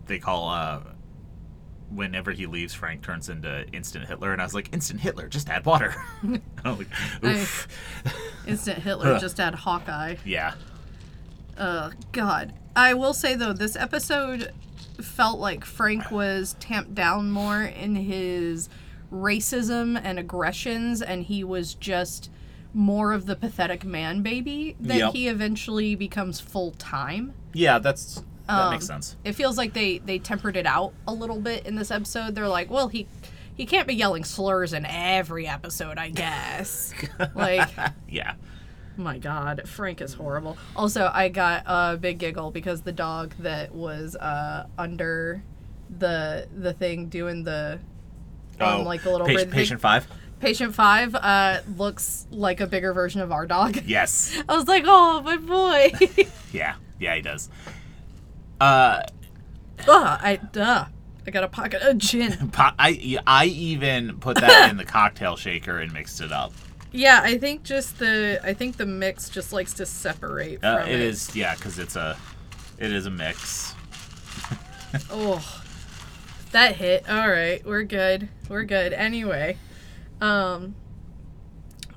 they 0.06 0.18
call 0.18 0.48
uh 0.48 0.80
whenever 1.90 2.32
he 2.32 2.46
leaves, 2.46 2.74
Frank 2.74 3.02
turns 3.02 3.28
into 3.28 3.64
instant 3.72 4.06
Hitler, 4.08 4.32
and 4.32 4.40
I 4.40 4.44
was 4.44 4.54
like, 4.54 4.72
instant 4.72 5.00
Hitler, 5.00 5.28
just 5.28 5.48
add 5.48 5.64
water. 5.66 5.94
Like, 6.64 6.88
oof. 7.24 7.68
Instant 8.46 8.78
Hitler 8.78 9.18
just 9.20 9.38
add 9.38 9.54
Hawkeye. 9.54 10.16
yeah, 10.24 10.54
Oh 11.58 11.90
God. 12.12 12.54
I 12.74 12.94
will 12.94 13.14
say 13.14 13.34
though, 13.36 13.52
this 13.52 13.76
episode 13.76 14.52
felt 15.02 15.38
like 15.38 15.64
Frank 15.64 16.10
was 16.10 16.56
tamped 16.60 16.94
down 16.94 17.30
more 17.30 17.62
in 17.62 17.94
his 17.96 18.68
racism 19.12 20.00
and 20.02 20.18
aggressions, 20.18 21.00
and 21.02 21.24
he 21.24 21.42
was 21.44 21.74
just 21.74 22.30
more 22.74 23.12
of 23.12 23.26
the 23.26 23.34
pathetic 23.36 23.84
man 23.84 24.20
baby 24.22 24.76
that 24.80 24.98
Yep. 24.98 25.12
he 25.14 25.28
eventually 25.28 25.94
becomes 25.94 26.40
full 26.40 26.72
time. 26.72 27.32
yeah, 27.52 27.78
that's 27.78 28.22
that 28.48 28.70
makes 28.70 28.84
Um, 28.84 28.96
sense. 29.02 29.16
It 29.24 29.32
feels 29.32 29.56
like 29.58 29.72
they 29.72 29.98
they 29.98 30.18
tempered 30.18 30.56
it 30.56 30.66
out 30.66 30.92
a 31.08 31.12
little 31.12 31.40
bit 31.40 31.66
in 31.66 31.74
this 31.76 31.90
episode. 31.90 32.34
They're 32.34 32.46
like, 32.48 32.70
well, 32.70 32.88
he 32.88 33.06
he 33.56 33.64
can't 33.66 33.88
be 33.88 33.94
yelling 33.94 34.22
slurs 34.24 34.72
in 34.74 34.84
every 34.84 35.46
episode, 35.48 35.96
I 35.98 36.10
guess. 36.10 36.92
like, 37.34 37.70
Yeah, 38.08 38.34
my 38.96 39.18
God, 39.18 39.68
Frank 39.68 40.00
is 40.00 40.14
horrible. 40.14 40.56
Also, 40.74 41.10
I 41.12 41.28
got 41.28 41.62
a 41.66 41.96
big 41.96 42.18
giggle 42.18 42.50
because 42.50 42.82
the 42.82 42.92
dog 42.92 43.34
that 43.40 43.74
was 43.74 44.16
uh, 44.16 44.66
under 44.78 45.42
the 45.98 46.48
the 46.56 46.72
thing 46.72 47.08
doing 47.08 47.44
the 47.44 47.78
um, 48.60 48.84
like 48.84 49.02
the 49.02 49.10
little 49.10 49.26
patient, 49.26 49.80
five. 49.80 50.06
Patient 50.40 50.74
Five 50.74 51.14
uh, 51.14 51.60
looks 51.76 52.26
like 52.30 52.60
a 52.60 52.66
bigger 52.66 52.92
version 52.92 53.20
of 53.22 53.32
our 53.32 53.46
dog. 53.46 53.78
Yes. 53.86 54.36
I 54.48 54.56
was 54.56 54.68
like, 54.68 54.84
oh 54.86 55.22
my 55.22 55.36
boy. 55.36 56.26
Yeah. 56.52 56.74
Yeah, 56.98 57.14
he 57.14 57.22
does. 57.22 57.48
Uh, 58.60 59.02
Ugh, 59.86 60.20
I 60.22 60.36
duh. 60.36 60.86
I 61.26 61.30
got 61.30 61.44
a 61.44 61.48
pocket 61.48 61.82
of 61.82 61.98
gin. 61.98 62.52
I 62.56 63.18
I 63.26 63.46
even 63.46 64.18
put 64.18 64.36
that 64.38 64.70
in 64.70 64.76
the 64.76 64.84
cocktail 64.84 65.36
shaker 65.36 65.78
and 65.78 65.92
mixed 65.92 66.20
it 66.20 66.32
up. 66.32 66.52
Yeah, 66.92 67.20
I 67.22 67.36
think 67.38 67.62
just 67.62 67.98
the 67.98 68.40
I 68.42 68.54
think 68.54 68.76
the 68.76 68.86
mix 68.86 69.28
just 69.28 69.52
likes 69.52 69.74
to 69.74 69.86
separate 69.86 70.62
Uh, 70.64 70.80
from 70.82 70.88
it 70.88 71.00
is 71.00 71.34
yeah, 71.36 71.54
because 71.54 71.78
it's 71.78 71.96
a 71.96 72.16
it 72.78 72.92
is 72.92 73.06
a 73.06 73.10
mix. 73.10 73.74
Oh, 75.10 75.44
that 76.52 76.76
hit. 76.76 77.08
All 77.10 77.28
right, 77.28 77.64
we're 77.66 77.82
good. 77.82 78.28
We're 78.48 78.64
good. 78.64 78.94
Anyway, 78.94 79.58
um, 80.22 80.74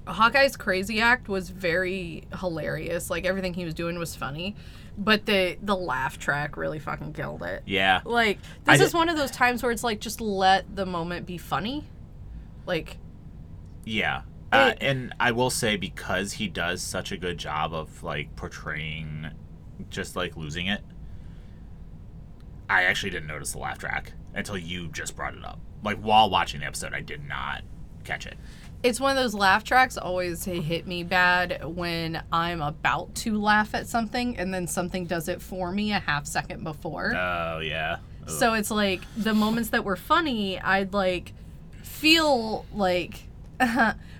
Hawkeye's 0.05 0.57
crazy 0.57 0.99
act 0.99 1.29
was 1.29 1.49
very 1.49 2.23
hilarious. 2.39 3.09
Like 3.09 3.25
everything 3.25 3.53
he 3.53 3.63
was 3.63 3.73
doing 3.73 3.97
was 3.99 4.15
funny, 4.15 4.55
but 4.97 5.25
the 5.25 5.57
the 5.61 5.75
laugh 5.75 6.17
track 6.19 6.57
really 6.57 6.79
fucking 6.79 7.13
killed 7.13 7.43
it. 7.43 7.63
Yeah. 7.65 8.01
Like 8.03 8.39
I 8.67 8.75
this 8.75 8.87
is 8.87 8.91
di- 8.91 8.97
one 8.97 9.07
of 9.07 9.15
those 9.17 9.31
times 9.31 9.61
where 9.63 9.71
it's 9.71 9.83
like 9.83 10.01
just 10.01 10.19
let 10.19 10.75
the 10.75 10.85
moment 10.85 11.25
be 11.25 11.37
funny. 11.37 11.85
Like 12.65 12.97
Yeah. 13.85 14.23
Uh, 14.51 14.73
and 14.81 15.13
I 15.19 15.31
will 15.31 15.49
say 15.51 15.75
because 15.75 16.33
he 16.33 16.47
does 16.47 16.81
such 16.81 17.11
a 17.11 17.17
good 17.17 17.37
job 17.37 17.73
of 17.73 18.01
like 18.03 18.35
portraying 18.35 19.29
just 19.89 20.15
like 20.15 20.35
losing 20.35 20.67
it. 20.67 20.81
I 22.69 22.83
actually 22.83 23.09
didn't 23.11 23.27
notice 23.27 23.51
the 23.53 23.59
laugh 23.59 23.77
track 23.79 24.13
until 24.33 24.57
you 24.57 24.87
just 24.89 25.15
brought 25.15 25.35
it 25.35 25.43
up. 25.45 25.59
Like 25.83 25.97
while 25.99 26.29
watching 26.29 26.59
the 26.59 26.65
episode, 26.65 26.93
I 26.93 27.01
did 27.01 27.27
not 27.27 27.63
catch 28.03 28.25
it. 28.25 28.37
it's 28.81 28.99
one 28.99 29.15
of 29.15 29.21
those 29.21 29.33
laugh 29.33 29.63
tracks 29.63 29.97
always 29.97 30.43
hit 30.45 30.87
me 30.87 31.03
bad 31.03 31.63
when 31.65 32.23
I'm 32.31 32.61
about 32.61 33.13
to 33.15 33.37
laugh 33.39 33.75
at 33.75 33.87
something 33.87 34.37
and 34.37 34.53
then 34.53 34.67
something 34.67 35.05
does 35.05 35.27
it 35.27 35.41
for 35.41 35.71
me 35.71 35.91
a 35.91 35.99
half 35.99 36.25
second 36.25 36.63
before. 36.63 37.13
Oh 37.15 37.59
yeah. 37.59 37.97
Ugh. 38.23 38.29
So 38.29 38.53
it's 38.53 38.71
like 38.71 39.01
the 39.17 39.33
moments 39.33 39.69
that 39.71 39.83
were 39.83 39.95
funny, 39.95 40.59
I'd 40.59 40.93
like 40.93 41.33
feel 41.83 42.65
like 42.73 43.27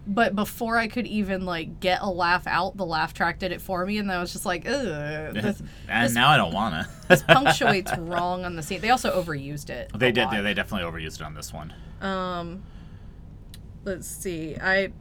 but 0.08 0.36
before 0.36 0.77
I 0.77 0.88
could 0.88 1.08
even 1.08 1.46
like 1.46 1.79
get 1.79 2.01
a 2.01 2.10
laugh 2.10 2.46
out, 2.48 2.75
the 2.77 2.86
laugh 2.86 3.13
track 3.13 3.39
did 3.39 3.51
it 3.51 3.62
for 3.62 3.86
me 3.86 3.98
and 3.98 4.12
I 4.12 4.19
was 4.19 4.34
just 4.34 4.46
like, 4.46 4.67
ugh, 4.67 4.74
this, 5.34 5.62
and 5.88 6.05
this- 6.05 6.13
now 6.13 6.29
I 6.29 6.38
don't 6.38 6.53
wanna. 6.53 6.88
this 7.08 7.24
punctuates 7.27 7.96
wrong 7.98 8.46
on 8.46 8.55
the 8.55 8.63
scene. 8.63 8.81
They 8.81 8.89
also 8.89 9.12
overused 9.22 9.69
it. 9.69 9.91
they 9.96 10.12
did. 10.12 10.25
lot. 10.25 10.43
They, 10.43 10.53
definitely 10.53 10.89
overused 10.91 11.15
it 11.15 11.24
on 11.24 11.34
this 11.34 11.53
one. 11.53 11.74
Um 12.01 12.63
let's 13.86 14.08
see. 14.08 14.55
I 14.62 14.91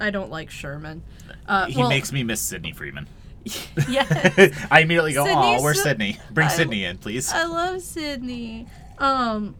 I 0.00 0.10
don't 0.10 0.30
like 0.30 0.50
Sherman. 0.50 1.02
Uh 1.46 1.66
He 1.66 1.78
well, 1.78 1.88
makes 1.88 2.12
me 2.12 2.24
miss 2.24 2.40
Sidney 2.40 2.72
Freedman. 2.72 3.08
yes. 3.88 4.56
I 4.70 4.80
immediately 4.80 5.12
go, 5.14 5.24
Sidney's 5.24 5.60
"Oh, 5.60 5.62
where's 5.62 5.78
so- 5.78 5.84
Sidney? 5.88 6.18
Bring 6.30 6.46
I- 6.48 6.50
Sidney 6.50 6.84
in, 6.84 6.98
please." 6.98 7.32
I 7.32 7.44
love 7.44 7.80
Sidney. 7.82 8.66
Um, 8.98 9.56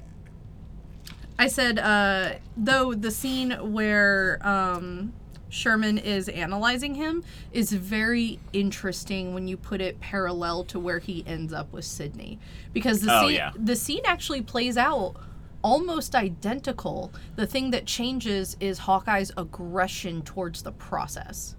I 1.42 1.48
said, 1.48 1.78
uh, 1.78 2.34
though 2.56 2.94
the 2.94 3.10
scene 3.10 3.50
where 3.72 4.38
um, 4.46 5.12
Sherman 5.48 5.98
is 5.98 6.28
analyzing 6.28 6.94
him 6.94 7.24
is 7.52 7.72
very 7.72 8.38
interesting 8.52 9.34
when 9.34 9.48
you 9.48 9.56
put 9.56 9.80
it 9.80 9.98
parallel 10.00 10.64
to 10.64 10.78
where 10.78 10.98
he 11.00 11.24
ends 11.26 11.52
up 11.52 11.72
with 11.72 11.84
Sidney, 11.84 12.38
because 12.72 13.00
the 13.00 13.12
Oh, 13.12 13.26
scene 13.26 13.34
yeah. 13.36 13.50
the 13.56 13.76
scene 13.76 14.02
actually 14.04 14.42
plays 14.42 14.76
out 14.76 15.14
almost 15.62 16.14
identical. 16.14 17.12
The 17.36 17.46
thing 17.46 17.70
that 17.72 17.86
changes 17.86 18.56
is 18.60 18.78
Hawkeye's 18.80 19.32
aggression 19.36 20.22
towards 20.22 20.62
the 20.62 20.72
process, 20.72 21.56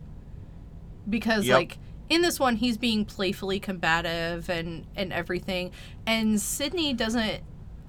because 1.10 1.46
Yep. 1.46 1.56
like 1.58 1.78
in 2.10 2.22
this 2.22 2.40
one 2.40 2.56
he's 2.58 2.78
being 2.78 3.06
playfully 3.06 3.60
combative 3.60 4.50
and 4.50 4.86
and 4.96 5.12
everything 5.14 5.72
and 6.06 6.40
sidney 6.40 6.94
doesn't 6.94 7.42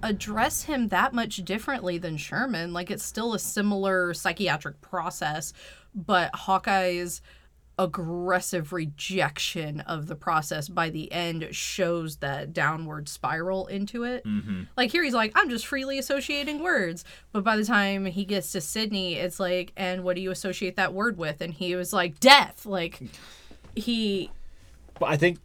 address 0.04 0.62
him 0.62 0.88
that 0.88 1.12
much 1.12 1.38
differently 1.38 1.98
than 1.98 2.16
sherman. 2.16 2.72
Like 2.72 2.90
it's 2.90 3.04
still 3.04 3.34
a 3.34 3.38
similar 3.38 4.14
psychiatric 4.14 4.80
process 4.80 5.52
but 5.94 6.30
hawkeye's 6.34 7.22
aggressive 7.76 8.72
rejection 8.72 9.80
of 9.80 10.06
the 10.06 10.14
process 10.14 10.68
by 10.68 10.90
the 10.90 11.10
end 11.10 11.48
shows 11.50 12.16
that 12.18 12.52
downward 12.52 13.08
spiral 13.08 13.66
into 13.66 14.04
it. 14.04 14.22
Hmm 14.24 14.62
like 14.76 14.92
here 14.92 15.02
he's 15.02 15.14
like 15.14 15.32
i'm 15.34 15.50
just 15.50 15.66
freely 15.66 15.98
associating 15.98 16.62
words. 16.62 17.04
But 17.32 17.42
by 17.42 17.56
the 17.56 17.64
time 17.64 18.06
he 18.06 18.24
gets 18.24 18.52
to 18.52 18.60
sidney 18.60 19.14
it's 19.14 19.40
like 19.40 19.72
and 19.76 20.04
what 20.04 20.14
do 20.14 20.22
you 20.22 20.30
associate 20.30 20.76
that 20.76 20.92
word 20.92 21.18
with? 21.18 21.40
And 21.40 21.52
he 21.52 21.74
was 21.74 21.92
like 21.92 22.20
death. 22.20 22.64
Like 22.64 23.02
he 23.74 24.30
But 25.00 25.06
I 25.06 25.16
think 25.16 25.38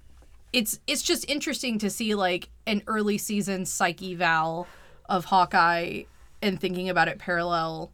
it's 0.53 0.79
it's 0.87 1.01
just 1.01 1.29
interesting 1.29 1.77
to 1.79 1.89
see 1.89 2.15
like 2.15 2.49
an 2.65 2.81
early 2.87 3.17
season 3.17 3.65
psych 3.65 4.01
eval 4.01 4.67
of 5.07 5.25
hawkeye 5.25 6.03
and 6.41 6.59
thinking 6.59 6.89
about 6.89 7.07
it 7.07 7.19
parallel 7.19 7.91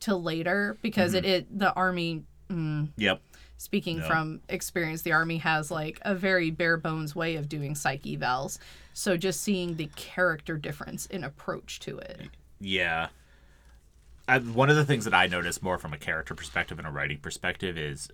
to 0.00 0.14
later 0.16 0.76
because 0.82 1.14
it, 1.14 1.24
it 1.24 1.58
the 1.58 1.72
army 1.72 2.22
mm, 2.50 2.88
Yep. 2.96 3.20
speaking 3.56 3.98
Yeah. 3.98 4.06
from 4.08 4.40
experience 4.48 5.02
the 5.02 5.12
army 5.12 5.38
has 5.38 5.70
like 5.70 5.98
a 6.02 6.14
very 6.14 6.50
bare 6.50 6.76
bones 6.76 7.14
way 7.16 7.36
of 7.36 7.48
doing 7.48 7.74
psych 7.74 8.02
evals 8.02 8.58
so 8.92 9.16
just 9.16 9.40
seeing 9.42 9.76
the 9.76 9.90
character 9.96 10.56
difference 10.58 11.06
in 11.06 11.24
approach 11.24 11.80
to 11.80 11.98
it 11.98 12.28
Yeah. 12.60 13.08
I, 14.28 14.38
one 14.40 14.70
of 14.70 14.76
the 14.76 14.84
things 14.84 15.04
that 15.04 15.14
I 15.14 15.28
noticed 15.28 15.62
more 15.62 15.78
from 15.78 15.92
a 15.92 15.98
character 15.98 16.34
perspective 16.34 16.78
and 16.78 16.86
a 16.86 16.90
writing 16.90 17.18
perspective 17.18 17.78
is 17.78 18.08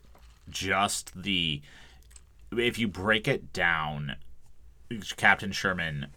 just 0.51 1.23
the 1.23 1.62
if 2.56 2.78
you 2.78 2.88
break 2.88 3.26
it 3.28 3.52
down, 3.52 4.16
Captain 5.16 5.52
Sherman 5.52 6.09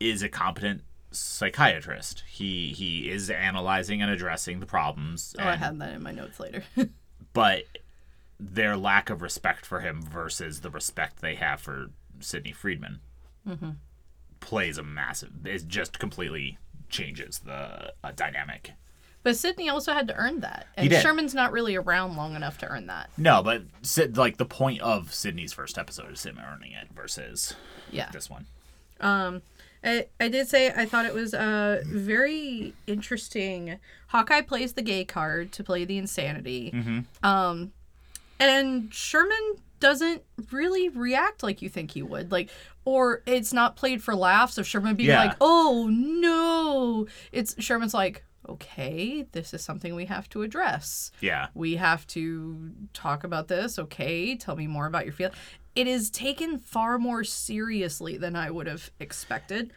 is 0.00 0.22
a 0.22 0.28
competent 0.28 0.82
psychiatrist. 1.10 2.24
He 2.28 2.72
he 2.72 3.10
is 3.10 3.30
analyzing 3.30 4.02
and 4.02 4.10
addressing 4.10 4.60
the 4.60 4.66
problems. 4.66 5.34
oh 5.38 5.44
i 5.44 5.52
and- 5.52 5.60
had 5.62 5.78
that 5.78 5.92
in 5.94 6.02
my 6.02 6.10
notes 6.12 6.40
later 6.40 6.64
but 7.32 7.64
their 8.40 8.76
lack 8.76 9.10
of 9.10 9.22
respect 9.22 9.64
for 9.64 9.80
him 9.80 10.02
versus 10.02 10.60
the 10.60 10.70
respect 10.70 11.20
they 11.20 11.36
have 11.36 11.60
for 11.60 11.90
Sidney 12.20 12.52
Freedman 12.52 13.00
plays 14.40 14.76
a 14.76 14.82
massive. 14.82 15.30
It 15.46 15.68
just 15.68 15.98
completely 15.98 16.58
changes 16.88 17.38
the 17.40 17.92
uh, 18.02 18.12
dynamic. 18.14 18.72
But 19.24 19.36
sidney 19.36 19.68
also 19.68 19.92
had 19.92 20.06
to 20.08 20.14
earn 20.14 20.40
that 20.40 20.68
and 20.76 20.88
did. 20.88 21.02
sherman's 21.02 21.34
not 21.34 21.50
really 21.50 21.74
around 21.74 22.16
long 22.16 22.36
enough 22.36 22.58
to 22.58 22.68
earn 22.68 22.86
that 22.86 23.10
No, 23.18 23.42
but 23.42 23.62
Sid, 23.82 24.16
like 24.16 24.36
the 24.36 24.44
point 24.46 24.80
of 24.82 25.12
Sidney's 25.12 25.52
first 25.52 25.76
episode 25.78 26.12
is 26.12 26.22
him 26.24 26.38
earning 26.38 26.70
it 26.72 26.88
versus 26.94 27.54
yeah 27.90 28.10
this 28.12 28.30
one. 28.30 28.46
Um, 29.00 29.42
I, 29.82 30.06
I 30.20 30.28
did 30.28 30.48
say 30.48 30.72
I 30.74 30.86
thought 30.86 31.04
it 31.04 31.12
was 31.14 31.34
uh, 31.34 31.82
very 31.86 32.72
interesting. 32.86 33.78
Hawkeye 34.08 34.40
plays 34.42 34.74
the 34.74 34.82
gay 34.82 35.04
card 35.04 35.52
to 35.52 35.64
play 35.64 35.84
the 35.84 35.98
insanity. 35.98 36.72
Um, 37.22 37.72
and 38.40 38.92
Sherman 38.94 39.56
doesn't 39.80 40.22
really 40.52 40.88
react 40.88 41.42
like 41.42 41.60
you 41.60 41.68
think 41.68 41.90
he 41.90 42.02
would. 42.02 42.32
Like, 42.32 42.48
or 42.86 43.22
it's 43.26 43.52
not 43.52 43.76
played 43.76 44.02
for 44.02 44.14
laughs 44.14 44.56
of 44.56 44.66
Sherman 44.66 44.94
being 44.96 45.10
Yeah. 45.10 45.24
like, 45.24 45.36
oh 45.40 45.88
no. 45.90 47.06
It's 47.32 47.54
Sherman's 47.62 47.92
like, 47.94 48.24
okay, 48.48 49.26
this 49.32 49.54
is 49.54 49.62
something 49.62 49.94
we 49.94 50.06
have 50.06 50.28
to 50.30 50.42
address 50.42 51.10
Yeah, 51.20 51.48
we 51.54 51.76
have 51.76 52.06
to 52.08 52.70
talk 52.92 53.24
about 53.24 53.48
this. 53.48 53.78
Okay, 53.78 54.36
tell 54.36 54.56
me 54.56 54.66
more 54.66 54.86
about 54.86 55.04
your 55.04 55.12
feel. 55.14 55.30
It 55.74 55.86
is 55.86 56.10
taken 56.10 56.58
far 56.58 56.98
more 56.98 57.24
seriously 57.24 58.16
than 58.16 58.36
I 58.36 58.50
would 58.50 58.66
have 58.66 58.90
expected 59.00 59.72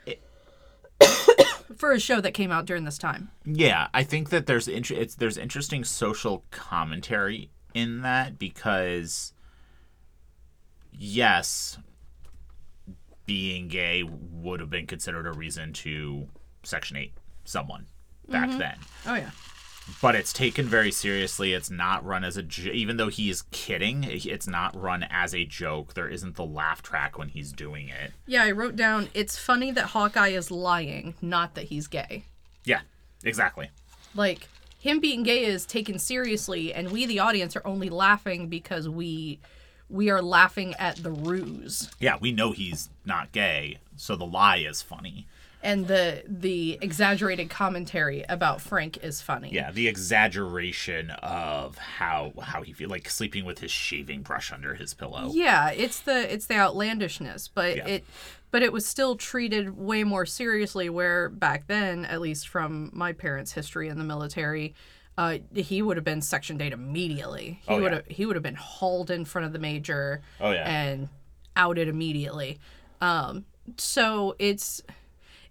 for 1.75 1.91
a 1.91 1.99
show 1.99 2.21
that 2.21 2.33
came 2.33 2.51
out 2.51 2.65
during 2.65 2.83
this 2.83 2.97
time. 2.97 3.29
yeah. 3.45 3.87
I 3.93 4.03
think 4.03 4.29
that 4.29 4.45
there's 4.45 4.67
int- 4.67 4.91
it's 4.91 5.15
there's 5.15 5.37
interesting 5.37 5.83
social 5.83 6.45
commentary 6.51 7.49
in 7.73 8.01
that 8.01 8.37
because 8.39 9.33
yes, 10.91 11.77
being 13.25 13.67
gay 13.67 14.03
would 14.03 14.59
have 14.59 14.69
been 14.69 14.87
considered 14.87 15.27
a 15.27 15.31
reason 15.31 15.73
to 15.73 16.27
section 16.63 16.97
eight 16.97 17.13
someone 17.43 17.85
back 18.29 18.49
mm-hmm. 18.49 18.59
then. 18.59 18.77
Oh 19.05 19.15
yeah, 19.15 19.31
but 20.01 20.15
it's 20.15 20.33
taken 20.33 20.65
very 20.65 20.91
seriously. 20.91 21.53
It's 21.53 21.69
not 21.69 22.05
run 22.05 22.23
as 22.23 22.37
a 22.37 22.43
jo- 22.43 22.71
even 22.71 22.97
though 22.97 23.07
he 23.07 23.29
is 23.29 23.43
kidding. 23.51 24.03
It's 24.03 24.47
not 24.47 24.79
run 24.79 25.05
as 25.09 25.33
a 25.33 25.45
joke. 25.45 25.93
There 25.93 26.09
isn't 26.09 26.35
the 26.35 26.45
laugh 26.45 26.81
track 26.81 27.17
when 27.17 27.29
he's 27.29 27.51
doing 27.51 27.89
it. 27.89 28.13
yeah. 28.25 28.43
I 28.43 28.51
wrote 28.51 28.75
down. 28.75 29.09
It's 29.13 29.37
funny 29.37 29.71
that 29.71 29.87
Hawkeye 29.87 30.29
is 30.29 30.51
lying, 30.51 31.15
not 31.21 31.55
that 31.55 31.65
he's 31.65 31.87
gay. 31.87 32.25
Yeah, 32.63 32.81
exactly. 33.23 33.69
Like 34.13 34.49
him 34.79 34.99
being 34.99 35.23
gay 35.23 35.45
is 35.45 35.65
taken 35.65 35.99
seriously, 35.99 36.73
and 36.73 36.91
we, 36.91 37.05
the 37.05 37.19
audience, 37.19 37.55
are 37.55 37.65
only 37.65 37.89
laughing 37.89 38.47
because 38.47 38.87
we 38.87 39.39
we 39.89 40.09
are 40.09 40.21
laughing 40.21 40.75
at 40.79 40.97
the 40.97 41.11
ruse. 41.11 41.89
Yeah, 41.99 42.17
we 42.19 42.31
know 42.31 42.51
he's 42.51 42.89
not 43.05 43.31
gay, 43.31 43.79
so 43.95 44.15
the 44.15 44.25
lie 44.25 44.57
is 44.57 44.81
funny. 44.81 45.27
And 45.63 45.87
the 45.87 46.23
the 46.27 46.77
exaggerated 46.81 47.49
commentary 47.49 48.23
about 48.29 48.61
Frank 48.61 48.97
is 49.03 49.21
funny. 49.21 49.49
Yeah, 49.51 49.71
the 49.71 49.87
exaggeration 49.87 51.09
of 51.11 51.77
how 51.77 52.33
how 52.41 52.61
he 52.61 52.73
feel 52.73 52.89
like 52.89 53.09
sleeping 53.09 53.45
with 53.45 53.59
his 53.59 53.71
shaving 53.71 54.21
brush 54.21 54.51
under 54.51 54.75
his 54.75 54.93
pillow. 54.93 55.29
Yeah, 55.33 55.69
it's 55.71 55.99
the 56.01 56.31
it's 56.33 56.45
the 56.45 56.55
outlandishness, 56.55 57.47
but 57.47 57.75
Yeah. 57.77 57.87
it 57.87 58.05
but 58.51 58.61
it 58.63 58.71
was 58.71 58.85
still 58.85 59.15
treated 59.15 59.77
way 59.77 60.03
more 60.03 60.25
seriously 60.25 60.89
where 60.89 61.27
back 61.29 61.67
then, 61.67 62.05
at 62.05 62.21
least 62.21 62.47
from 62.47 62.89
my 62.93 63.11
parents' 63.11 63.51
history 63.51 63.89
in 63.89 63.97
the 63.97 64.03
military, 64.05 64.73
uh, 65.17 65.39
he 65.53 65.81
would 65.81 65.97
have 65.97 66.05
been 66.05 66.21
sectioned 66.21 66.61
eight 66.61 66.71
immediately. 66.71 67.59
He 67.67 67.73
Oh, 67.73 67.81
would 67.81 67.91
yeah. 67.91 67.95
have 67.97 68.07
he 68.07 68.25
would 68.25 68.35
have 68.35 68.43
been 68.43 68.55
hauled 68.55 69.11
in 69.11 69.25
front 69.25 69.47
of 69.47 69.53
the 69.53 69.59
major 69.59 70.21
Oh 70.39 70.51
yeah. 70.51 70.69
and 70.69 71.09
outed 71.55 71.87
immediately. 71.87 72.59
Um, 73.01 73.45
so 73.77 74.35
it's 74.39 74.81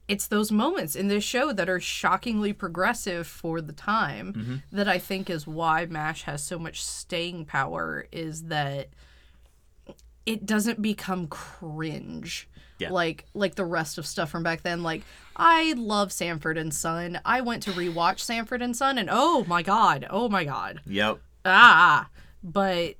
it's 0.08 0.28
those 0.28 0.52
moments 0.52 0.94
in 0.94 1.08
this 1.08 1.24
show 1.24 1.52
that 1.52 1.68
are 1.68 1.80
shockingly 1.80 2.52
progressive 2.52 3.26
for 3.26 3.60
the 3.60 3.72
time 3.72 4.32
Mm-hmm. 4.32 4.56
that 4.72 4.88
I 4.88 4.98
think 4.98 5.28
is 5.28 5.46
why 5.46 5.86
MASH 5.86 6.22
has 6.22 6.42
so 6.42 6.58
much 6.58 6.82
staying 6.84 7.44
power 7.46 8.06
is 8.12 8.44
that 8.44 8.88
it 10.24 10.44
doesn't 10.46 10.82
become 10.82 11.26
cringe. 11.28 12.48
Yeah. 12.78 12.90
Like 12.90 13.24
like 13.32 13.54
the 13.54 13.64
rest 13.64 13.96
of 13.96 14.04
stuff 14.06 14.28
from 14.30 14.42
back 14.42 14.62
then. 14.62 14.82
Like 14.82 15.02
I 15.34 15.72
love 15.78 16.12
Sanford 16.12 16.58
and 16.58 16.74
Son. 16.74 17.18
I 17.24 17.40
went 17.40 17.62
to 17.62 17.70
rewatch 17.72 18.20
Sanford 18.20 18.60
and 18.60 18.76
Son 18.76 18.98
and 18.98 19.08
oh 19.10 19.44
my 19.48 19.62
god, 19.62 20.06
oh 20.10 20.28
my 20.28 20.44
god 20.44 20.80
Yep. 20.86 21.18
ah 21.46 22.08
but 22.44 22.94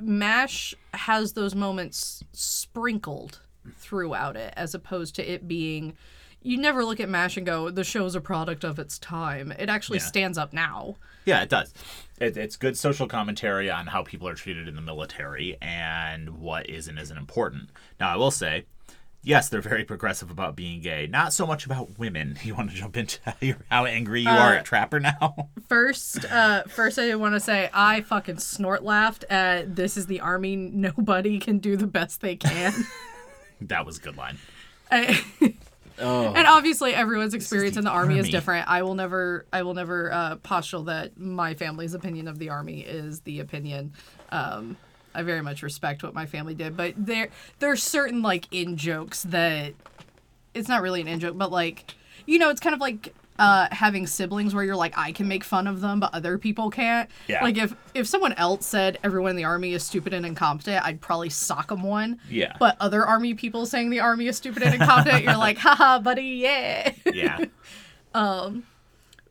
mash 0.00 0.74
has 0.94 1.32
those 1.34 1.54
moments 1.54 2.22
sprinkled 2.32 3.40
throughout 3.76 4.36
it 4.36 4.52
as 4.56 4.74
opposed 4.74 5.14
to 5.16 5.32
it 5.32 5.46
being 5.48 5.96
you 6.42 6.56
never 6.56 6.84
look 6.84 7.00
at 7.00 7.08
mash 7.08 7.36
and 7.36 7.44
go 7.46 7.70
the 7.70 7.84
show's 7.84 8.14
a 8.14 8.20
product 8.20 8.64
of 8.64 8.78
its 8.78 8.98
time 8.98 9.52
it 9.58 9.68
actually 9.68 9.98
Yeah. 9.98 10.04
stands 10.04 10.38
up 10.38 10.52
now 10.52 10.96
Yeah, 11.26 11.42
it 11.42 11.48
does. 11.50 11.72
It, 12.18 12.36
it's 12.36 12.56
good 12.56 12.76
social 12.78 13.06
commentary 13.06 13.70
on 13.70 13.86
how 13.88 14.02
people 14.02 14.26
are 14.26 14.34
treated 14.34 14.66
in 14.68 14.74
the 14.74 14.80
military 14.80 15.56
and 15.60 16.38
what 16.40 16.68
is 16.68 16.88
and 16.88 16.98
isn't 16.98 17.16
important. 17.16 17.68
Now, 18.00 18.12
I 18.12 18.16
will 18.16 18.30
say, 18.30 18.64
yes, 19.22 19.48
they're 19.50 19.60
very 19.60 19.84
progressive 19.84 20.30
about 20.30 20.56
being 20.56 20.80
gay. 20.80 21.06
Not 21.06 21.32
so 21.34 21.46
much 21.46 21.66
about 21.66 21.98
women. 21.98 22.38
You 22.42 22.54
want 22.54 22.70
to 22.70 22.76
jump 22.76 22.96
into 22.96 23.18
how 23.70 23.84
angry 23.84 24.22
you 24.22 24.28
are 24.30 24.54
Uh, 24.54 24.58
at 24.58 24.64
Trapper 24.64 24.98
now? 24.98 25.48
first 25.68 26.24
uh 26.24 26.62
first 26.64 26.98
i 26.98 27.14
want 27.14 27.34
to 27.34 27.40
say 27.40 27.68
i 27.72 28.00
fucking 28.00 28.38
snort 28.38 28.82
laughed 28.82 29.24
at 29.30 29.76
this 29.76 29.96
is 29.96 30.06
the 30.06 30.20
army 30.20 30.56
nobody 30.56 31.38
can 31.38 31.58
do 31.58 31.76
the 31.76 31.86
best 31.86 32.20
they 32.22 32.34
can 32.34 32.72
that 33.60 33.84
was 33.86 33.98
a 33.98 34.00
good 34.00 34.16
line. 34.16 34.38
I- 34.90 35.22
Oh. 36.00 36.32
and 36.34 36.46
obviously 36.46 36.94
everyone's 36.94 37.34
experience 37.34 37.74
the 37.74 37.80
in 37.80 37.84
the 37.84 37.90
army, 37.90 38.18
is 38.18 38.28
different. 38.28 38.68
I 38.68 38.82
will 38.82 38.94
never 38.94 39.46
i 39.52 39.62
will 39.62 39.74
never 39.74 40.12
uh, 40.12 40.36
postulate 40.36 40.86
that 40.86 41.18
my 41.18 41.54
family's 41.54 41.94
opinion 41.94 42.28
of 42.28 42.38
the 42.38 42.48
army 42.48 42.80
is 42.80 43.20
the 43.20 43.40
opinion 43.40 43.92
um, 44.30 44.76
i 45.14 45.22
very 45.22 45.42
much 45.42 45.62
respect 45.62 46.02
what 46.02 46.14
my 46.14 46.26
family 46.26 46.54
did. 46.54 46.76
But 46.76 46.94
there 46.96 47.28
there 47.58 47.70
are 47.70 47.76
certain 47.76 48.22
like 48.22 48.46
in 48.50 48.76
jokes 48.76 49.22
that 49.24 49.74
it's 50.54 50.68
not 50.68 50.82
really 50.82 51.00
an 51.00 51.08
in 51.08 51.20
joke 51.20 51.36
but 51.36 51.50
like 51.50 51.94
you 52.26 52.38
know 52.38 52.50
it's 52.50 52.60
kind 52.60 52.74
of 52.74 52.80
like 52.80 53.14
uh, 53.40 53.68
having 53.72 54.06
siblings 54.06 54.54
where 54.54 54.62
you're 54.62 54.76
like 54.76 54.96
I 54.96 55.12
can 55.12 55.26
make 55.26 55.42
fun 55.42 55.66
of 55.66 55.80
them 55.80 55.98
but 55.98 56.14
other 56.14 56.38
people 56.38 56.70
can't. 56.70 57.10
Yeah. 57.26 57.42
Like 57.42 57.56
if 57.56 57.74
if 57.94 58.06
someone 58.06 58.34
else 58.34 58.66
said 58.66 58.98
everyone 59.02 59.30
in 59.30 59.36
the 59.36 59.44
army 59.44 59.72
is 59.72 59.82
stupid 59.82 60.12
and 60.12 60.26
incompetent, 60.26 60.84
I'd 60.84 61.00
probably 61.00 61.30
sock 61.30 61.68
them 61.68 61.82
one. 61.82 62.20
Yeah. 62.28 62.54
But 62.60 62.76
other 62.80 63.04
army 63.04 63.34
people 63.34 63.64
saying 63.66 63.90
the 63.90 64.00
army 64.00 64.26
is 64.26 64.36
stupid 64.36 64.62
and 64.62 64.74
incompetent, 64.74 65.24
you're 65.24 65.36
like, 65.36 65.58
haha, 65.58 65.98
buddy, 65.98 66.22
yeah. 66.22 66.92
Yeah. 67.12 67.44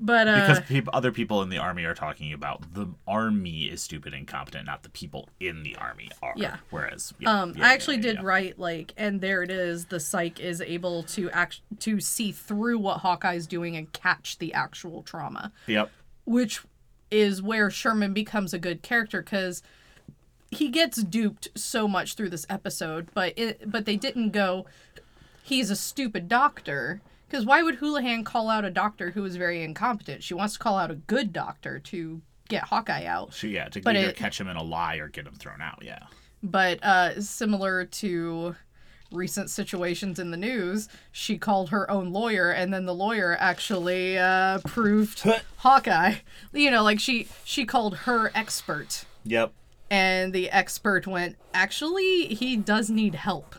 But 0.01 0.27
uh, 0.27 0.39
Because 0.47 0.59
peop 0.61 0.87
other 0.93 1.11
people 1.11 1.41
in 1.41 1.49
the 1.49 1.57
army 1.57 1.83
are 1.83 1.93
talking 1.93 2.31
about 2.31 2.73
the 2.73 2.87
army 3.07 3.63
is 3.63 3.81
stupid 3.81 4.13
and 4.13 4.21
incompetent, 4.21 4.65
not 4.65 4.83
the 4.83 4.89
people 4.89 5.27
in 5.39 5.63
the 5.63 5.75
army 5.75 6.09
are. 6.21 6.33
Yeah. 6.37 6.57
Whereas, 6.69 7.13
yeah, 7.19 7.41
um, 7.41 7.53
yeah, 7.57 7.67
I 7.67 7.73
actually 7.73 7.97
did 7.97 8.23
write 8.23 8.57
like, 8.57 8.93
and 8.95 9.19
there 9.19 9.43
it 9.43 9.51
is. 9.51 9.85
The 9.85 9.99
psych 9.99 10.39
is 10.39 10.61
able 10.61 11.03
to 11.03 11.29
act 11.31 11.61
to 11.79 11.99
see 11.99 12.31
through 12.31 12.79
what 12.79 12.99
Hawkeye's 12.99 13.45
doing 13.45 13.75
and 13.75 13.91
catch 13.91 14.37
the 14.37 14.53
actual 14.53 15.03
trauma, 15.03 15.51
Yep. 15.67 15.91
which 16.25 16.61
is 17.11 17.41
where 17.41 17.69
Sherman 17.69 18.13
becomes 18.13 18.53
a 18.53 18.59
good 18.59 18.81
character 18.81 19.21
because 19.21 19.63
he 20.51 20.69
gets 20.69 21.01
duped 21.03 21.49
so 21.55 21.87
much 21.87 22.13
through 22.13 22.29
this 22.29 22.45
episode, 22.49 23.09
but 23.13 23.33
it, 23.37 23.69
but 23.69 23.85
they 23.85 23.95
didn't 23.97 24.31
go. 24.31 24.65
He's 25.43 25.69
a 25.69 25.75
stupid 25.75 26.27
doctor. 26.29 27.01
Because 27.29 27.45
why 27.45 27.61
would 27.61 27.75
Houlihan 27.75 28.23
call 28.23 28.49
out 28.49 28.65
a 28.65 28.71
doctor 28.71 29.11
who 29.11 29.23
is 29.23 29.35
very 29.35 29.61
incompetent? 29.63 30.23
She 30.23 30.33
wants 30.33 30.53
to 30.53 30.59
call 30.59 30.77
out 30.77 30.89
a 30.89 30.95
good 30.95 31.31
doctor 31.31 31.77
to 31.79 32.21
get 32.47 32.63
Hawkeye 32.63 33.05
out. 33.05 33.33
So 33.35 33.45
yeah, 33.45 33.69
to 33.69 33.81
But 33.81 33.95
either 33.95 34.09
it- 34.09 34.15
catch 34.15 34.39
him 34.41 34.47
in 34.47 34.55
a 34.57 34.63
lie 34.63 34.95
or 34.95 35.07
get 35.09 35.27
him 35.27 35.35
thrown 35.35 35.61
out. 35.61 35.83
Yeah. 35.83 35.99
But 36.41 36.83
uh, 36.83 37.21
similar 37.21 37.85
to 37.85 38.55
recent 39.11 39.49
situations 39.49 40.17
in 40.19 40.31
the 40.31 40.37
news, 40.37 40.87
she 41.11 41.37
called 41.37 41.69
her 41.69 41.89
own 41.91 42.11
lawyer, 42.11 42.49
and 42.51 42.73
then 42.73 42.85
the 42.85 42.93
lawyer 42.95 43.35
actually 43.39 44.17
uh, 44.17 44.59
proved 44.65 45.23
Hawkeye. 45.57 46.15
You 46.53 46.71
know, 46.71 46.81
like 46.83 46.99
she 46.99 47.27
she 47.43 47.65
called 47.65 47.95
her 47.97 48.31
expert, 48.33 49.05
Yep. 49.25 49.51
And 49.91 50.33
the 50.33 50.51
expert 50.51 51.07
went, 51.07 51.35
"Actually, 51.53 52.27
he 52.27 52.55
does 52.57 52.89
need 52.91 53.15
help. 53.15 53.55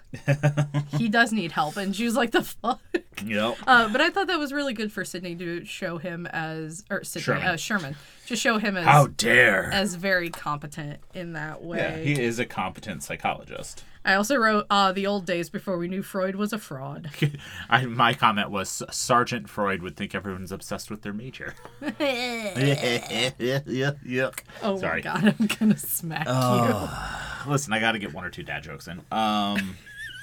he 0.97 1.09
does 1.09 1.33
need 1.33 1.51
help." 1.53 1.77
And 1.77 1.95
she 1.95 2.05
was 2.05 2.15
like, 2.15 2.31
"The 2.31 2.45
fuck." 2.45 2.81
Yep. 3.25 3.57
Uh, 3.67 3.89
but 3.91 4.01
I 4.01 4.11
thought 4.11 4.29
that 4.29 4.39
was 4.39 4.53
really 4.53 4.73
good 4.73 4.93
for 4.93 5.05
Sidney 5.05 5.35
to 5.37 5.65
show 5.65 5.99
him 5.99 6.27
as 6.27 6.85
or 6.89 7.03
Sidney 7.05 7.25
Sherman. 7.25 7.47
Uh, 7.47 7.57
Sherman 7.57 7.97
to 8.29 8.37
show 8.37 8.59
him 8.59 8.77
as 8.77 8.85
How 8.85 9.09
dare! 9.09 9.71
as 9.73 9.97
very 9.97 10.31
competent 10.31 11.01
in 11.15 11.33
that 11.33 11.63
way. 11.63 11.79
yeah, 11.79 11.97
he 11.99 12.21
is 12.23 12.39
a 12.39 12.47
competent 12.47 13.03
psychologist. 13.03 13.85
I 14.05 14.15
also 14.15 14.37
wrote 14.37 14.67
uh, 14.71 14.93
the 14.93 15.07
old 15.07 15.27
days 15.27 15.51
before 15.51 15.77
we 15.77 15.87
knew 15.87 16.03
Freud 16.03 16.35
was 16.37 16.53
a 16.55 16.59
fraud. 16.59 17.11
I, 17.71 17.85
my 17.85 18.15
comment 18.15 18.51
was 18.51 18.83
Sergeant 18.91 19.49
Freud 19.51 19.83
would 19.83 19.97
think 19.97 20.15
everyone's 20.15 20.53
obsessed 20.53 20.91
with 20.91 21.03
their 21.03 21.13
major. 21.13 21.55
yeah, 22.01 23.31
yeah, 23.39 23.91
yeah. 24.05 24.31
Oh 24.63 24.79
Sorry. 24.79 25.03
my 25.03 25.21
god, 25.21 25.35
I'm 25.39 25.47
gonna 25.47 25.77
smack 25.77 26.27
you! 26.27 27.51
Listen, 27.51 27.73
I 27.75 27.81
got 27.81 27.93
to 27.93 27.99
get 27.99 28.15
one 28.15 28.25
or 28.25 28.31
two 28.31 28.43
dad 28.43 28.63
jokes 28.63 28.89
in. 28.89 29.03
Um, 29.13 29.77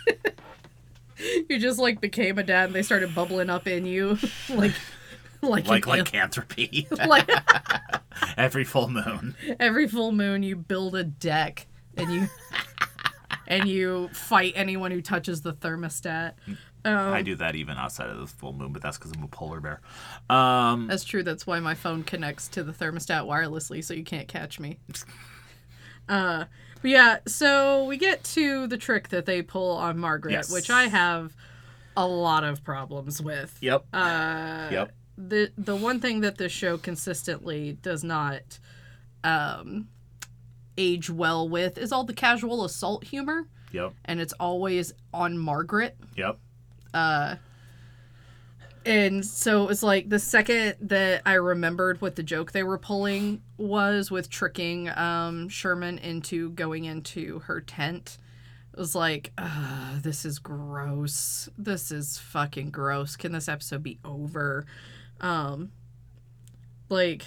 you. 1.20 1.46
You 1.50 1.60
just 1.60 1.80
like 1.80 2.02
became 2.02 2.38
a 2.38 2.44
dad 2.44 2.66
and 2.66 2.76
they 2.76 2.84
started 2.84 3.14
bubbling 3.14 3.50
up 3.50 3.68
in 3.68 3.86
you. 3.86 4.18
like 4.50 4.74
like 5.42 5.68
like 5.68 5.86
lycanthropy. 5.86 6.88
like 6.92 7.30
Every 8.38 8.64
full 8.64 8.90
moon. 8.90 9.36
every 9.60 9.88
full 9.88 10.12
moon 10.12 10.42
you 10.44 10.56
build 10.56 10.96
a 10.96 11.04
deck 11.04 11.68
and 11.96 12.12
you 12.12 12.28
and 13.48 13.68
you 13.68 14.10
fight 14.14 14.54
anyone 14.56 14.92
who 14.92 15.02
touches 15.02 15.42
the 15.42 15.54
thermostat. 15.54 16.34
Um, 16.86 17.14
I 17.14 17.22
do 17.22 17.36
that 17.36 17.56
even 17.56 17.78
outside 17.78 18.10
of 18.10 18.18
the 18.20 18.28
full 18.28 18.54
moon, 18.54 18.72
but 18.72 18.82
that's 18.82 18.98
because 18.98 19.12
I'm 19.12 19.24
a 19.24 19.28
polar 19.28 19.60
bear. 19.60 19.82
Um, 20.30 20.88
That's 20.88 21.04
true. 21.04 21.22
That's 21.24 21.46
why 21.46 21.60
my 21.60 21.74
phone 21.76 22.04
connects 22.04 22.48
to 22.50 22.64
the 22.64 22.72
thermostat 22.72 23.26
wirelessly, 23.26 23.84
so 23.84 23.94
you 23.94 24.04
can't 24.04 24.28
catch 24.28 24.60
me. 24.60 24.78
Uh, 26.10 26.46
but 26.82 26.90
yeah, 26.92 27.18
so 27.28 27.84
we 27.84 27.98
get 27.98 28.24
to 28.24 28.66
the 28.68 28.78
trick 28.78 29.10
that 29.10 29.26
they 29.26 29.42
pull 29.42 29.76
on 29.76 29.98
Margaret, 29.98 30.32
Yes. 30.32 30.50
which 30.52 30.70
I 30.70 30.88
have 30.88 31.36
a 31.98 32.08
lot 32.08 32.46
of 32.46 32.64
problems 32.64 33.22
with. 33.22 33.58
yep. 33.60 33.84
Uh, 33.92 34.70
yep. 34.72 34.92
the 35.18 35.52
the 35.58 35.76
one 35.76 36.00
thing 36.00 36.22
that 36.22 36.38
this 36.38 36.54
show 36.54 36.78
consistently 36.78 37.74
does 37.82 38.06
not 38.06 38.60
um, 39.26 39.90
age 40.78 41.10
well 41.10 41.48
with 41.48 41.78
is 41.78 41.92
all 41.92 42.04
the 42.04 42.14
casual 42.14 42.64
assault 42.66 43.04
humor, 43.06 43.48
Yep. 43.72 43.94
and 44.06 44.20
it's 44.20 44.34
always 44.34 44.94
on 45.14 45.38
Margaret. 45.38 45.98
Yep. 46.16 46.40
Uh 46.94 47.36
and 48.86 49.26
so 49.26 49.64
it 49.64 49.68
was 49.68 49.84
like 49.84 50.08
the 50.08 50.20
second 50.20 50.76
that 50.80 51.22
I 51.26 51.34
remembered 51.34 52.00
what 52.00 52.16
the 52.16 52.24
joke 52.24 52.54
they 52.54 52.64
were 52.64 52.78
pulling 52.78 53.42
was 53.58 54.10
with 54.10 54.30
tricking 54.30 54.88
um, 54.90 55.50
Sherman 55.50 55.98
into 55.98 56.52
going 56.52 56.86
into 56.86 57.40
her 57.40 57.60
tent. 57.60 58.18
It 58.72 58.80
was 58.80 58.96
like, 58.96 59.34
this 60.02 60.24
is 60.24 60.40
gross. 60.40 61.50
This 61.58 61.92
is 61.92 62.18
fucking 62.18 62.70
gross. 62.70 63.18
Can 63.18 63.34
this 63.34 63.50
episode 63.50 63.84
be 63.84 64.00
over? 64.06 64.66
Um, 65.20 65.72
like, 66.88 67.24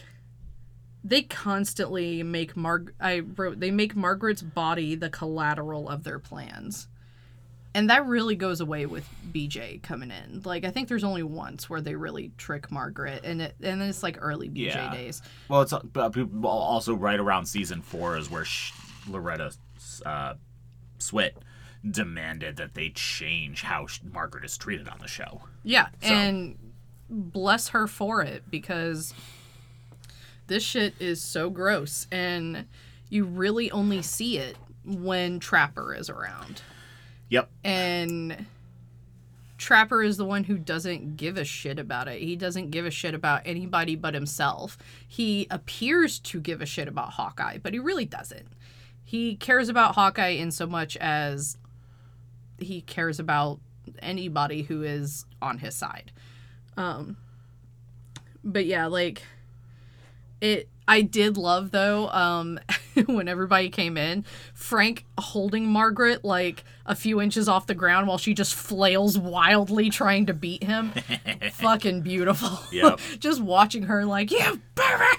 they 1.03 1.23
constantly 1.23 2.23
make 2.23 2.57
Marg. 2.57 2.95
I 3.01 3.21
wrote 3.21 3.61
they 3.61 3.71
make 3.71 3.97
Margaret's 3.97 4.43
body 4.43 4.95
the 4.95 5.11
collateral 5.11 5.89
of 5.89 6.05
their 6.05 6.19
plans 6.19 6.89
and 7.73 7.89
that 7.89 8.05
really 8.05 8.35
goes 8.35 8.61
away 8.61 8.85
with 8.85 9.09
BJ 9.33 9.81
coming 9.81 10.11
in. 10.11 10.43
Like 10.45 10.65
I 10.65 10.71
think 10.73 10.89
there's 10.89 11.05
only 11.05 11.23
once 11.23 11.71
where 11.71 11.81
they 11.81 11.95
really 11.95 12.33
trick 12.37 12.69
Margaret, 12.73 13.21
and 13.25 13.41
it 13.41 13.55
and 13.63 13.81
it's 13.81 14.03
like 14.03 14.19
early 14.21 14.49
BJ 14.49 14.75
Yeah. 14.75 14.93
days. 14.93 15.23
Well, 15.49 15.63
it's 15.63 15.73
uh, 15.73 15.79
but 15.85 16.17
also 16.45 16.95
right 16.95 17.21
around 17.21 17.47
season 17.47 17.81
four 17.81 18.17
is 18.17 18.29
where 18.29 18.45
Sh- 18.45 18.73
Loretta 19.09 19.53
uh, 20.05 20.35
Swit 20.99 21.31
demanded 21.89 22.57
that 22.57 22.75
they 22.75 22.89
change 22.91 23.63
how 23.63 23.87
sh- 23.87 24.01
Margaret 24.13 24.45
is 24.45 24.59
treated 24.59 24.89
on 24.89 24.99
the 25.01 25.07
show. 25.09 25.43
Yeah, 25.63 25.91
So- 26.03 26.09
and 26.13 26.59
bless 27.09 27.69
her 27.69 27.87
for 27.87 28.21
it 28.23 28.43
because 28.51 29.15
this 30.51 30.65
shit 30.65 30.95
is 30.99 31.23
so 31.23 31.49
gross 31.49 32.09
and 32.11 32.67
you 33.09 33.25
really 33.25 33.71
only 33.71 34.03
see 34.03 34.37
it 34.37 34.57
when 34.85 35.39
Trapper 35.39 35.95
is 35.95 36.11
around. 36.11 36.61
Yep. 37.29 37.49
And 37.63 38.47
Trapper 39.59 40.03
is 40.03 40.17
the 40.17 40.25
one 40.25 40.43
who 40.43 40.59
doesn't 40.59 41.17
give 41.17 41.37
a 41.37 41.45
shit 41.45 41.79
about 41.79 42.09
it. 42.09 42.21
He 42.21 42.35
doesn't 42.35 42.73
give 42.73 42.85
a 42.85 42.91
shit 42.91 43.15
about 43.15 43.43
anybody 43.45 43.95
but 43.95 44.13
himself. 44.13 44.77
He 45.07 45.47
appears 45.53 46.19
to 46.19 46.41
give 46.41 46.61
a 46.61 46.67
shit 46.67 46.89
about 46.89 47.11
Hawkeye, 47.11 47.59
but 47.59 47.73
he 47.73 47.79
really 47.79 48.05
doesn't. 48.05 48.49
He 49.05 49.37
cares 49.37 49.69
about 49.69 49.95
Hawkeye 49.95 50.31
in 50.31 50.51
so 50.51 50.67
much 50.67 50.97
as 50.97 51.59
he 52.59 52.81
cares 52.81 53.21
about 53.21 53.61
anybody 54.03 54.63
who 54.63 54.83
is 54.83 55.27
on 55.41 55.59
his 55.59 55.77
side. 55.77 56.11
Um 56.77 57.19
but 58.43 58.67
yeah, 58.67 58.87
like 58.87 59.23
it 60.41 60.69
I 60.87 61.03
did 61.03 61.37
love 61.37 61.71
though 61.71 62.09
um 62.09 62.59
when 63.07 63.29
everybody 63.29 63.69
came 63.69 63.97
in, 63.97 64.25
Frank 64.55 65.05
holding 65.19 65.67
Margaret 65.67 66.25
like 66.25 66.65
a 66.87 66.95
few 66.95 67.21
inches 67.21 67.49
off 67.49 67.67
the 67.67 67.75
ground 67.75 68.09
while 68.09 68.19
she 68.19 68.35
just 68.35 68.55
flails 68.55 69.17
wildly 69.17 69.91
trying 69.91 70.27
to 70.27 70.35
beat 70.35 70.65
him. 70.65 70.93
Fucking 71.53 72.03
beautiful. 72.03 72.59
Yep. 72.73 73.01
just 73.21 73.41
watching 73.41 73.85
her 73.85 74.05
like, 74.05 74.31
"You 74.31 74.61
pervert." 74.75 75.19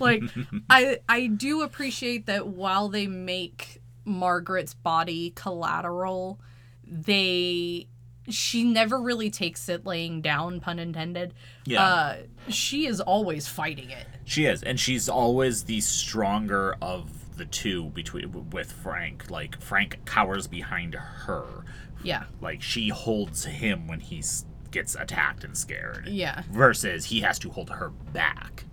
like 0.00 0.22
I 0.68 0.98
I 1.08 1.26
do 1.26 1.62
appreciate 1.62 2.26
that 2.26 2.48
while 2.48 2.88
they 2.88 3.06
make 3.06 3.80
Margaret's 4.04 4.74
body 4.74 5.30
collateral, 5.34 6.40
they 6.84 7.86
she 8.28 8.64
never 8.64 9.00
really 9.00 9.30
takes 9.30 9.68
it 9.68 9.84
laying 9.84 10.20
down, 10.20 10.60
pun 10.60 10.78
intended. 10.78 11.34
Yeah. 11.64 11.84
Uh, 11.84 12.16
she 12.48 12.86
is 12.86 13.00
always 13.00 13.48
fighting 13.48 13.90
it. 13.90 14.06
She 14.24 14.46
is, 14.46 14.62
and 14.62 14.78
she's 14.78 15.08
always 15.08 15.64
the 15.64 15.80
stronger 15.80 16.76
of 16.80 17.36
the 17.36 17.44
two 17.44 17.86
between 17.90 18.50
with 18.50 18.72
Frank. 18.72 19.30
Like 19.30 19.60
Frank 19.60 20.04
cowers 20.04 20.46
behind 20.46 20.94
her. 20.94 21.64
Yeah. 22.02 22.24
Like 22.40 22.62
she 22.62 22.88
holds 22.88 23.44
him 23.44 23.86
when 23.86 24.00
he 24.00 24.22
gets 24.70 24.94
attacked 24.94 25.44
and 25.44 25.56
scared. 25.56 26.08
Yeah. 26.08 26.42
Versus 26.50 27.06
he 27.06 27.20
has 27.20 27.38
to 27.40 27.50
hold 27.50 27.70
her 27.70 27.90
back. 28.12 28.64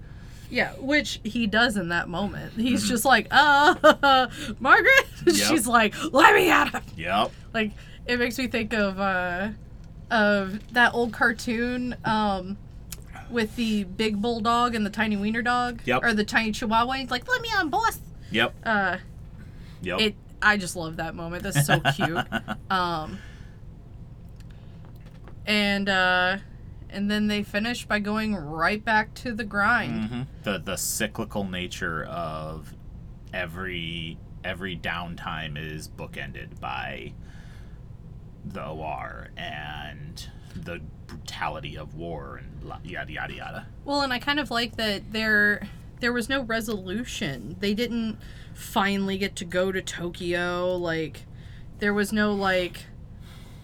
Yeah, 0.51 0.71
which 0.79 1.19
he 1.23 1.45
does 1.45 1.77
in 1.77 1.89
that 1.89 2.09
moment. 2.09 2.53
He's 2.53 2.87
just 2.89 3.05
like, 3.05 3.27
uh, 3.29 4.27
Margaret? 4.59 5.05
She's 5.27 5.67
like, 5.67 5.93
let 6.11 6.33
me 6.33 6.49
at 6.49 6.69
him. 6.69 6.81
Yep. 6.97 7.31
Like, 7.53 7.71
it 8.07 8.17
makes 8.17 8.37
me 8.39 8.47
think 8.47 8.73
of, 8.73 8.99
uh, 8.99 9.49
of 10.09 10.73
that 10.73 10.95
old 10.95 11.13
cartoon, 11.13 11.95
um, 12.03 12.57
with 13.31 13.55
the 13.55 13.83
big 13.83 14.21
bulldog 14.21 14.75
and 14.75 14.85
the 14.85 14.89
tiny 14.89 15.15
wiener 15.17 15.41
dog. 15.41 15.81
Yep. 15.85 16.03
Or 16.03 16.13
the 16.13 16.23
tiny 16.23 16.51
chihuahua. 16.51 16.93
He's 16.93 17.11
like, 17.11 17.27
let 17.27 17.41
me 17.41 17.49
on, 17.57 17.69
boss. 17.69 17.99
Yep. 18.31 18.53
Uh, 18.63 18.97
Yep. 19.81 19.99
it, 20.01 20.15
I 20.41 20.57
just 20.57 20.75
love 20.75 20.97
that 20.97 21.15
moment. 21.15 21.43
That's 21.43 21.65
so 21.65 21.79
cute. 21.95 22.17
um, 22.69 23.17
and, 25.45 25.89
uh, 25.89 26.37
and 26.89 27.09
then 27.09 27.27
they 27.27 27.43
finish 27.43 27.85
by 27.85 27.99
going 27.99 28.35
right 28.35 28.83
back 28.83 29.13
to 29.15 29.31
the 29.33 29.43
grind. 29.43 30.09
Mhm. 30.09 30.27
The 30.43 30.57
the 30.59 30.75
cyclical 30.75 31.43
nature 31.43 32.03
of 32.05 32.73
every 33.33 34.17
every 34.43 34.75
downtime 34.75 35.55
is 35.57 35.87
bookended 35.87 36.59
by 36.59 37.13
the 38.43 38.65
OR 38.65 39.27
and 39.37 40.29
the 40.55 40.81
brutality 41.07 41.77
of 41.77 41.95
war 41.95 42.37
and 42.37 42.59
blah, 42.61 42.79
yada 42.83 43.11
yada 43.11 43.33
yada. 43.33 43.67
Well, 43.85 44.01
and 44.01 44.11
I 44.13 44.19
kind 44.19 44.39
of 44.39 44.51
like 44.51 44.75
that 44.77 45.11
there 45.13 45.67
there 45.99 46.13
was 46.13 46.29
no 46.29 46.41
resolution. 46.43 47.55
They 47.59 47.73
didn't 47.73 48.17
finally 48.53 49.17
get 49.17 49.35
to 49.37 49.45
go 49.45 49.71
to 49.71 49.81
Tokyo 49.81 50.75
like 50.75 51.25
there 51.79 51.93
was 51.93 52.11
no 52.11 52.33
like 52.33 52.85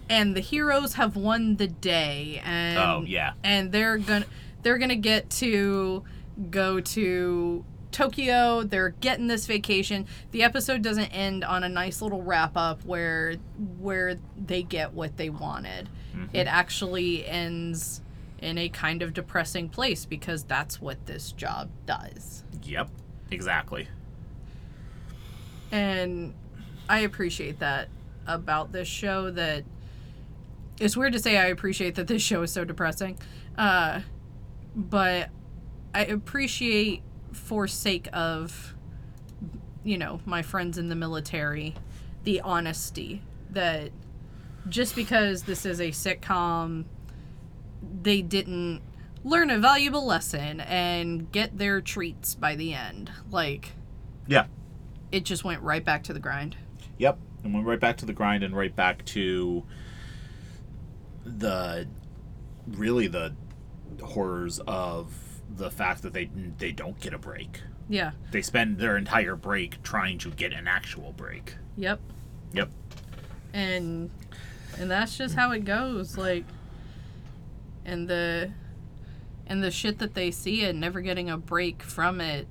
and 0.08 0.34
the 0.36 0.40
heroes 0.40 0.94
have 0.94 1.16
won 1.16 1.56
the 1.56 1.66
day 1.66 2.40
and 2.44 2.78
Oh, 2.78 3.04
yeah. 3.06 3.32
and 3.44 3.72
they're 3.72 3.98
to 3.98 4.24
they're 4.62 4.78
going 4.78 4.88
to 4.90 4.96
get 4.96 5.28
to 5.30 6.02
go 6.50 6.80
to 6.80 7.64
Tokyo. 7.96 8.62
They're 8.62 8.90
getting 8.90 9.26
this 9.26 9.46
vacation. 9.46 10.06
The 10.30 10.42
episode 10.42 10.82
doesn't 10.82 11.08
end 11.08 11.44
on 11.44 11.64
a 11.64 11.68
nice 11.68 12.02
little 12.02 12.22
wrap 12.22 12.52
up 12.54 12.84
where 12.84 13.36
where 13.78 14.16
they 14.36 14.62
get 14.62 14.92
what 14.92 15.16
they 15.16 15.30
wanted. 15.30 15.88
It 16.32 16.46
actually 16.46 17.26
ends 17.26 18.00
in 18.38 18.58
a 18.58 18.68
kind 18.68 19.02
of 19.02 19.14
depressing 19.14 19.68
place 19.68 20.04
because 20.04 20.44
that's 20.44 20.80
what 20.80 21.06
this 21.06 21.32
job 21.32 21.70
does. 21.86 22.42
Yep. 22.62 22.88
Exactly. 23.30 23.88
And 25.70 26.34
I 26.88 27.00
appreciate 27.00 27.58
that 27.60 27.88
about 28.26 28.72
this 28.72 28.88
show 28.88 29.30
that 29.30 29.64
it's 30.78 30.96
weird 30.96 31.12
to 31.14 31.18
say 31.18 31.38
I 31.38 31.46
appreciate 31.46 31.94
that 31.94 32.06
this 32.06 32.22
show 32.22 32.42
is 32.42 32.52
so 32.52 32.64
depressing. 32.64 33.18
Uh, 33.56 34.00
but 34.74 35.30
I 35.94 36.04
appreciate 36.04 37.02
for 37.36 37.66
sake 37.68 38.08
of 38.12 38.74
you 39.84 39.96
know, 39.96 40.20
my 40.26 40.42
friends 40.42 40.78
in 40.78 40.88
the 40.88 40.96
military, 40.96 41.74
the 42.24 42.40
honesty 42.40 43.22
that 43.50 43.92
just 44.68 44.96
because 44.96 45.44
this 45.44 45.64
is 45.64 45.80
a 45.80 45.90
sitcom 45.92 46.84
they 48.02 48.20
didn't 48.20 48.80
learn 49.22 49.48
a 49.50 49.58
valuable 49.58 50.04
lesson 50.04 50.60
and 50.60 51.30
get 51.30 51.56
their 51.56 51.80
treats 51.80 52.34
by 52.34 52.56
the 52.56 52.74
end. 52.74 53.10
Like 53.30 53.72
Yeah. 54.26 54.46
it 55.12 55.24
just 55.24 55.44
went 55.44 55.62
right 55.62 55.84
back 55.84 56.02
to 56.04 56.12
the 56.12 56.18
grind. 56.18 56.56
Yep. 56.98 57.18
And 57.44 57.54
went 57.54 57.66
right 57.66 57.78
back 57.78 57.96
to 57.98 58.06
the 58.06 58.12
grind 58.12 58.42
and 58.42 58.56
right 58.56 58.74
back 58.74 59.04
to 59.06 59.62
the 61.24 61.86
really 62.66 63.06
the 63.06 63.34
horrors 64.02 64.58
of 64.66 65.12
the 65.54 65.70
fact 65.70 66.02
that 66.02 66.12
they 66.12 66.30
they 66.58 66.72
don't 66.72 66.98
get 67.00 67.14
a 67.14 67.18
break. 67.18 67.62
Yeah. 67.88 68.12
They 68.30 68.42
spend 68.42 68.78
their 68.78 68.96
entire 68.96 69.36
break 69.36 69.82
trying 69.82 70.18
to 70.18 70.30
get 70.30 70.52
an 70.52 70.66
actual 70.66 71.12
break. 71.12 71.54
Yep. 71.76 72.00
Yep. 72.52 72.70
And 73.52 74.10
and 74.78 74.90
that's 74.90 75.16
just 75.16 75.34
how 75.34 75.52
it 75.52 75.64
goes. 75.64 76.16
Like 76.16 76.44
and 77.84 78.08
the 78.08 78.50
and 79.46 79.62
the 79.62 79.70
shit 79.70 79.98
that 80.00 80.14
they 80.14 80.30
see 80.30 80.64
and 80.64 80.80
never 80.80 81.00
getting 81.00 81.30
a 81.30 81.38
break 81.38 81.82
from 81.82 82.20
it, 82.20 82.48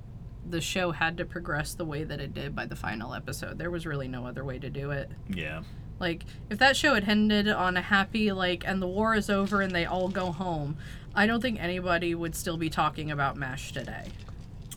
the 0.48 0.60
show 0.60 0.92
had 0.92 1.18
to 1.18 1.24
progress 1.24 1.74
the 1.74 1.84
way 1.84 2.04
that 2.04 2.20
it 2.20 2.32
did 2.32 2.56
by 2.56 2.64
the 2.64 2.76
final 2.76 3.12
episode. 3.14 3.58
There 3.58 3.70
was 3.70 3.86
really 3.86 4.08
no 4.08 4.26
other 4.26 4.44
way 4.44 4.58
to 4.58 4.70
do 4.70 4.90
it. 4.90 5.10
Yeah. 5.28 5.62
Like 5.98 6.24
if 6.50 6.58
that 6.58 6.76
show 6.76 6.94
had 6.94 7.08
ended 7.08 7.48
on 7.48 7.76
a 7.76 7.82
happy 7.82 8.32
like 8.32 8.64
and 8.66 8.80
the 8.80 8.86
war 8.86 9.14
is 9.14 9.28
over 9.28 9.60
and 9.60 9.74
they 9.74 9.84
all 9.84 10.08
go 10.08 10.32
home, 10.32 10.78
I 11.16 11.26
don't 11.26 11.40
think 11.40 11.58
anybody 11.58 12.14
would 12.14 12.34
still 12.34 12.58
be 12.58 12.68
talking 12.68 13.10
about 13.10 13.36
MASH 13.36 13.72
today. 13.72 14.04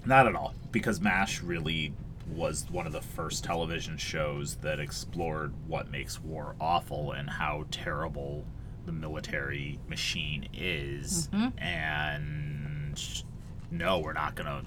Not 0.05 0.25
at 0.25 0.35
all, 0.35 0.55
because 0.71 1.01
MASH 1.01 1.41
really 1.41 1.93
was 2.29 2.65
one 2.71 2.87
of 2.87 2.93
the 2.93 3.01
first 3.01 3.43
television 3.43 3.97
shows 3.97 4.55
that 4.57 4.79
explored 4.79 5.53
what 5.67 5.91
makes 5.91 6.21
war 6.21 6.55
awful 6.61 7.11
and 7.11 7.29
how 7.29 7.65
terrible 7.71 8.45
the 8.85 8.93
military 8.93 9.79
machine 9.89 10.47
is. 10.53 11.27
Mm-hmm. 11.33 11.59
And 11.61 13.23
no, 13.69 13.99
we're 13.99 14.13
not 14.13 14.35
going 14.35 14.47
to 14.47 14.63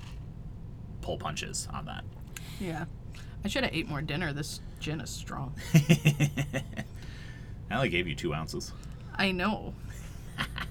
pull 1.01 1.17
punches 1.17 1.69
on 1.73 1.87
that. 1.87 2.05
Yeah. 2.61 2.85
I 3.45 3.49
should 3.49 3.65
have 3.65 3.75
ate 3.75 3.89
more 3.89 4.03
dinner. 4.03 4.35
This 4.35 4.61
gin 4.79 5.01
is 5.01 5.09
strong. 5.09 5.55
I 5.75 6.65
only 7.71 7.89
gave 7.89 8.07
you 8.07 8.15
two 8.15 8.35
ounces. 8.35 8.73
I 9.15 9.33
know. 9.33 9.73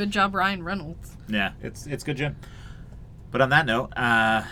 Good 0.00 0.12
job, 0.12 0.34
Ryan 0.34 0.62
Reynolds. 0.62 1.14
Yeah, 1.28 1.52
it's 1.60 1.86
it's 1.86 2.04
good 2.04 2.16
Jim. 2.16 2.34
But 3.30 3.42
on 3.42 3.50
that 3.50 3.66
note, 3.66 3.92
uh, 3.98 4.44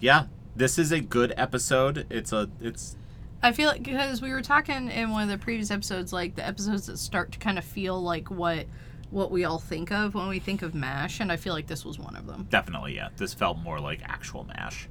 yeah, 0.00 0.26
this 0.54 0.78
is 0.78 0.92
a 0.92 1.00
good 1.00 1.32
episode. 1.38 2.06
It's 2.10 2.30
a 2.30 2.50
it's 2.60 2.94
I 3.42 3.52
feel 3.52 3.70
like 3.70 3.82
because 3.82 4.20
we 4.20 4.32
were 4.32 4.42
talking 4.42 4.90
in 4.90 5.12
one 5.12 5.22
of 5.22 5.30
the 5.30 5.42
previous 5.42 5.70
episodes, 5.70 6.12
like 6.12 6.34
the 6.34 6.46
episodes 6.46 6.88
that 6.88 6.98
start 6.98 7.32
to 7.32 7.38
kind 7.38 7.56
of 7.56 7.64
feel 7.64 7.98
like 7.98 8.30
what 8.30 8.66
what 9.08 9.30
we 9.30 9.44
all 9.44 9.58
think 9.58 9.90
of 9.90 10.14
when 10.14 10.28
we 10.28 10.40
think 10.40 10.60
of 10.60 10.74
Mash, 10.74 11.20
and 11.20 11.32
I 11.32 11.36
feel 11.36 11.54
like 11.54 11.68
this 11.68 11.82
was 11.82 11.98
one 11.98 12.14
of 12.14 12.26
them. 12.26 12.46
definitely 12.50 12.96
yeah. 12.96 13.08
This 13.16 13.32
felt 13.32 13.56
more 13.56 13.80
like 13.80 14.02
actual 14.04 14.44
Mash. 14.44 14.90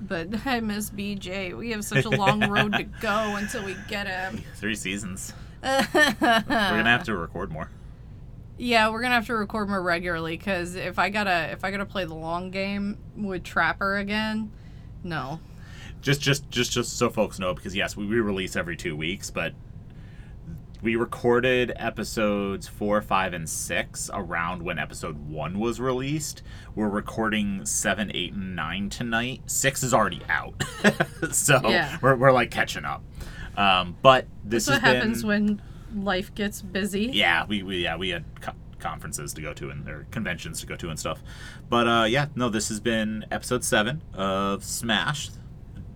But 0.00 0.28
I 0.46 0.60
miss 0.60 0.88
BJ. 0.88 1.58
We 1.58 1.72
have 1.72 1.84
such 1.84 2.04
a 2.04 2.10
long 2.10 2.48
road 2.48 2.74
to 2.74 2.84
go 3.00 3.34
until 3.34 3.64
we 3.64 3.74
get 3.88 4.06
him. 4.06 4.44
Three 4.54 4.76
seasons. 4.76 5.32
We're 5.64 5.82
gonna 5.90 6.84
have 6.84 7.02
to 7.06 7.16
record 7.16 7.50
more. 7.50 7.70
Yeah, 8.62 8.90
we're 8.90 9.00
gonna 9.00 9.14
have 9.14 9.26
to 9.26 9.34
record 9.34 9.68
more 9.70 9.82
regularly 9.82 10.36
because 10.36 10.74
if 10.74 10.98
I 10.98 11.08
gotta 11.08 11.50
if 11.52 11.64
I 11.64 11.70
gotta 11.70 11.86
play 11.86 12.04
the 12.04 12.14
long 12.14 12.50
game 12.50 12.98
with 13.16 13.42
Trapper 13.42 13.96
again, 13.96 14.50
no. 15.02 15.40
just 16.02 16.20
just 16.20 16.50
just 16.50 16.72
just 16.72 16.96
so 16.98 17.08
folks 17.08 17.38
know 17.38 17.54
because 17.54 17.74
yes 17.74 17.96
we, 17.96 18.06
we 18.06 18.20
release 18.20 18.56
every 18.56 18.76
two 18.76 18.94
weeks 18.96 19.30
but 19.30 19.54
we 20.82 20.96
recorded 20.96 21.72
episodes 21.76 22.66
four 22.68 23.00
five 23.02 23.32
and 23.34 23.48
six 23.48 24.08
around 24.14 24.62
when 24.62 24.78
episode 24.78 25.18
one 25.28 25.58
was 25.58 25.78
released 25.80 26.42
we're 26.74 26.88
recording 26.88 27.64
seven 27.66 28.10
eight 28.14 28.32
and 28.32 28.56
nine 28.56 28.88
tonight 28.88 29.42
six 29.46 29.82
is 29.82 29.92
already 29.92 30.22
out 30.30 30.54
so 31.32 31.60
Yeah. 31.64 31.98
we're, 32.00 32.16
we're 32.16 32.32
like 32.32 32.50
catching 32.50 32.84
up 32.86 33.02
um, 33.58 33.96
but 34.00 34.26
this 34.44 34.66
That's 34.66 34.82
what 34.82 34.94
happens 34.94 35.22
when 35.24 35.60
life 35.94 36.34
gets 36.34 36.62
busy. 36.62 37.10
yeah 37.12 37.44
we, 37.46 37.62
we 37.62 37.78
yeah 37.78 37.96
we 37.96 38.10
had 38.10 38.24
co- 38.40 38.52
conferences 38.78 39.32
to 39.34 39.42
go 39.42 39.52
to 39.52 39.68
and 39.70 39.88
or 39.88 40.06
conventions 40.10 40.60
to 40.60 40.66
go 40.66 40.74
to 40.76 40.88
and 40.88 40.98
stuff 40.98 41.22
but 41.68 41.86
uh 41.86 42.04
yeah 42.08 42.26
no 42.34 42.48
this 42.48 42.68
has 42.68 42.80
been 42.80 43.24
episode 43.30 43.62
seven 43.62 44.02
of 44.14 44.64
smash 44.64 45.30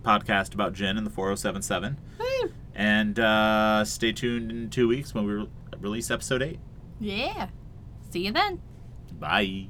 podcast 0.03 0.53
about 0.53 0.73
jen 0.75 0.99
and 0.99 1.07
the 1.07 1.11
4077 1.11 1.99
Woo. 2.19 2.53
and 2.75 3.19
uh 3.19 3.85
stay 3.85 4.13
tuned 4.13 4.51
in 4.51 4.69
two 4.69 4.87
weeks 4.87 5.15
when 5.15 5.25
we 5.25 5.33
re- 5.33 5.49
release 5.81 6.11
episode 6.11 6.43
eight 6.43 6.59
Yeah. 7.01 7.49
See 8.11 8.27
you 8.27 8.33
then. 8.33 8.61
bye 9.19 9.67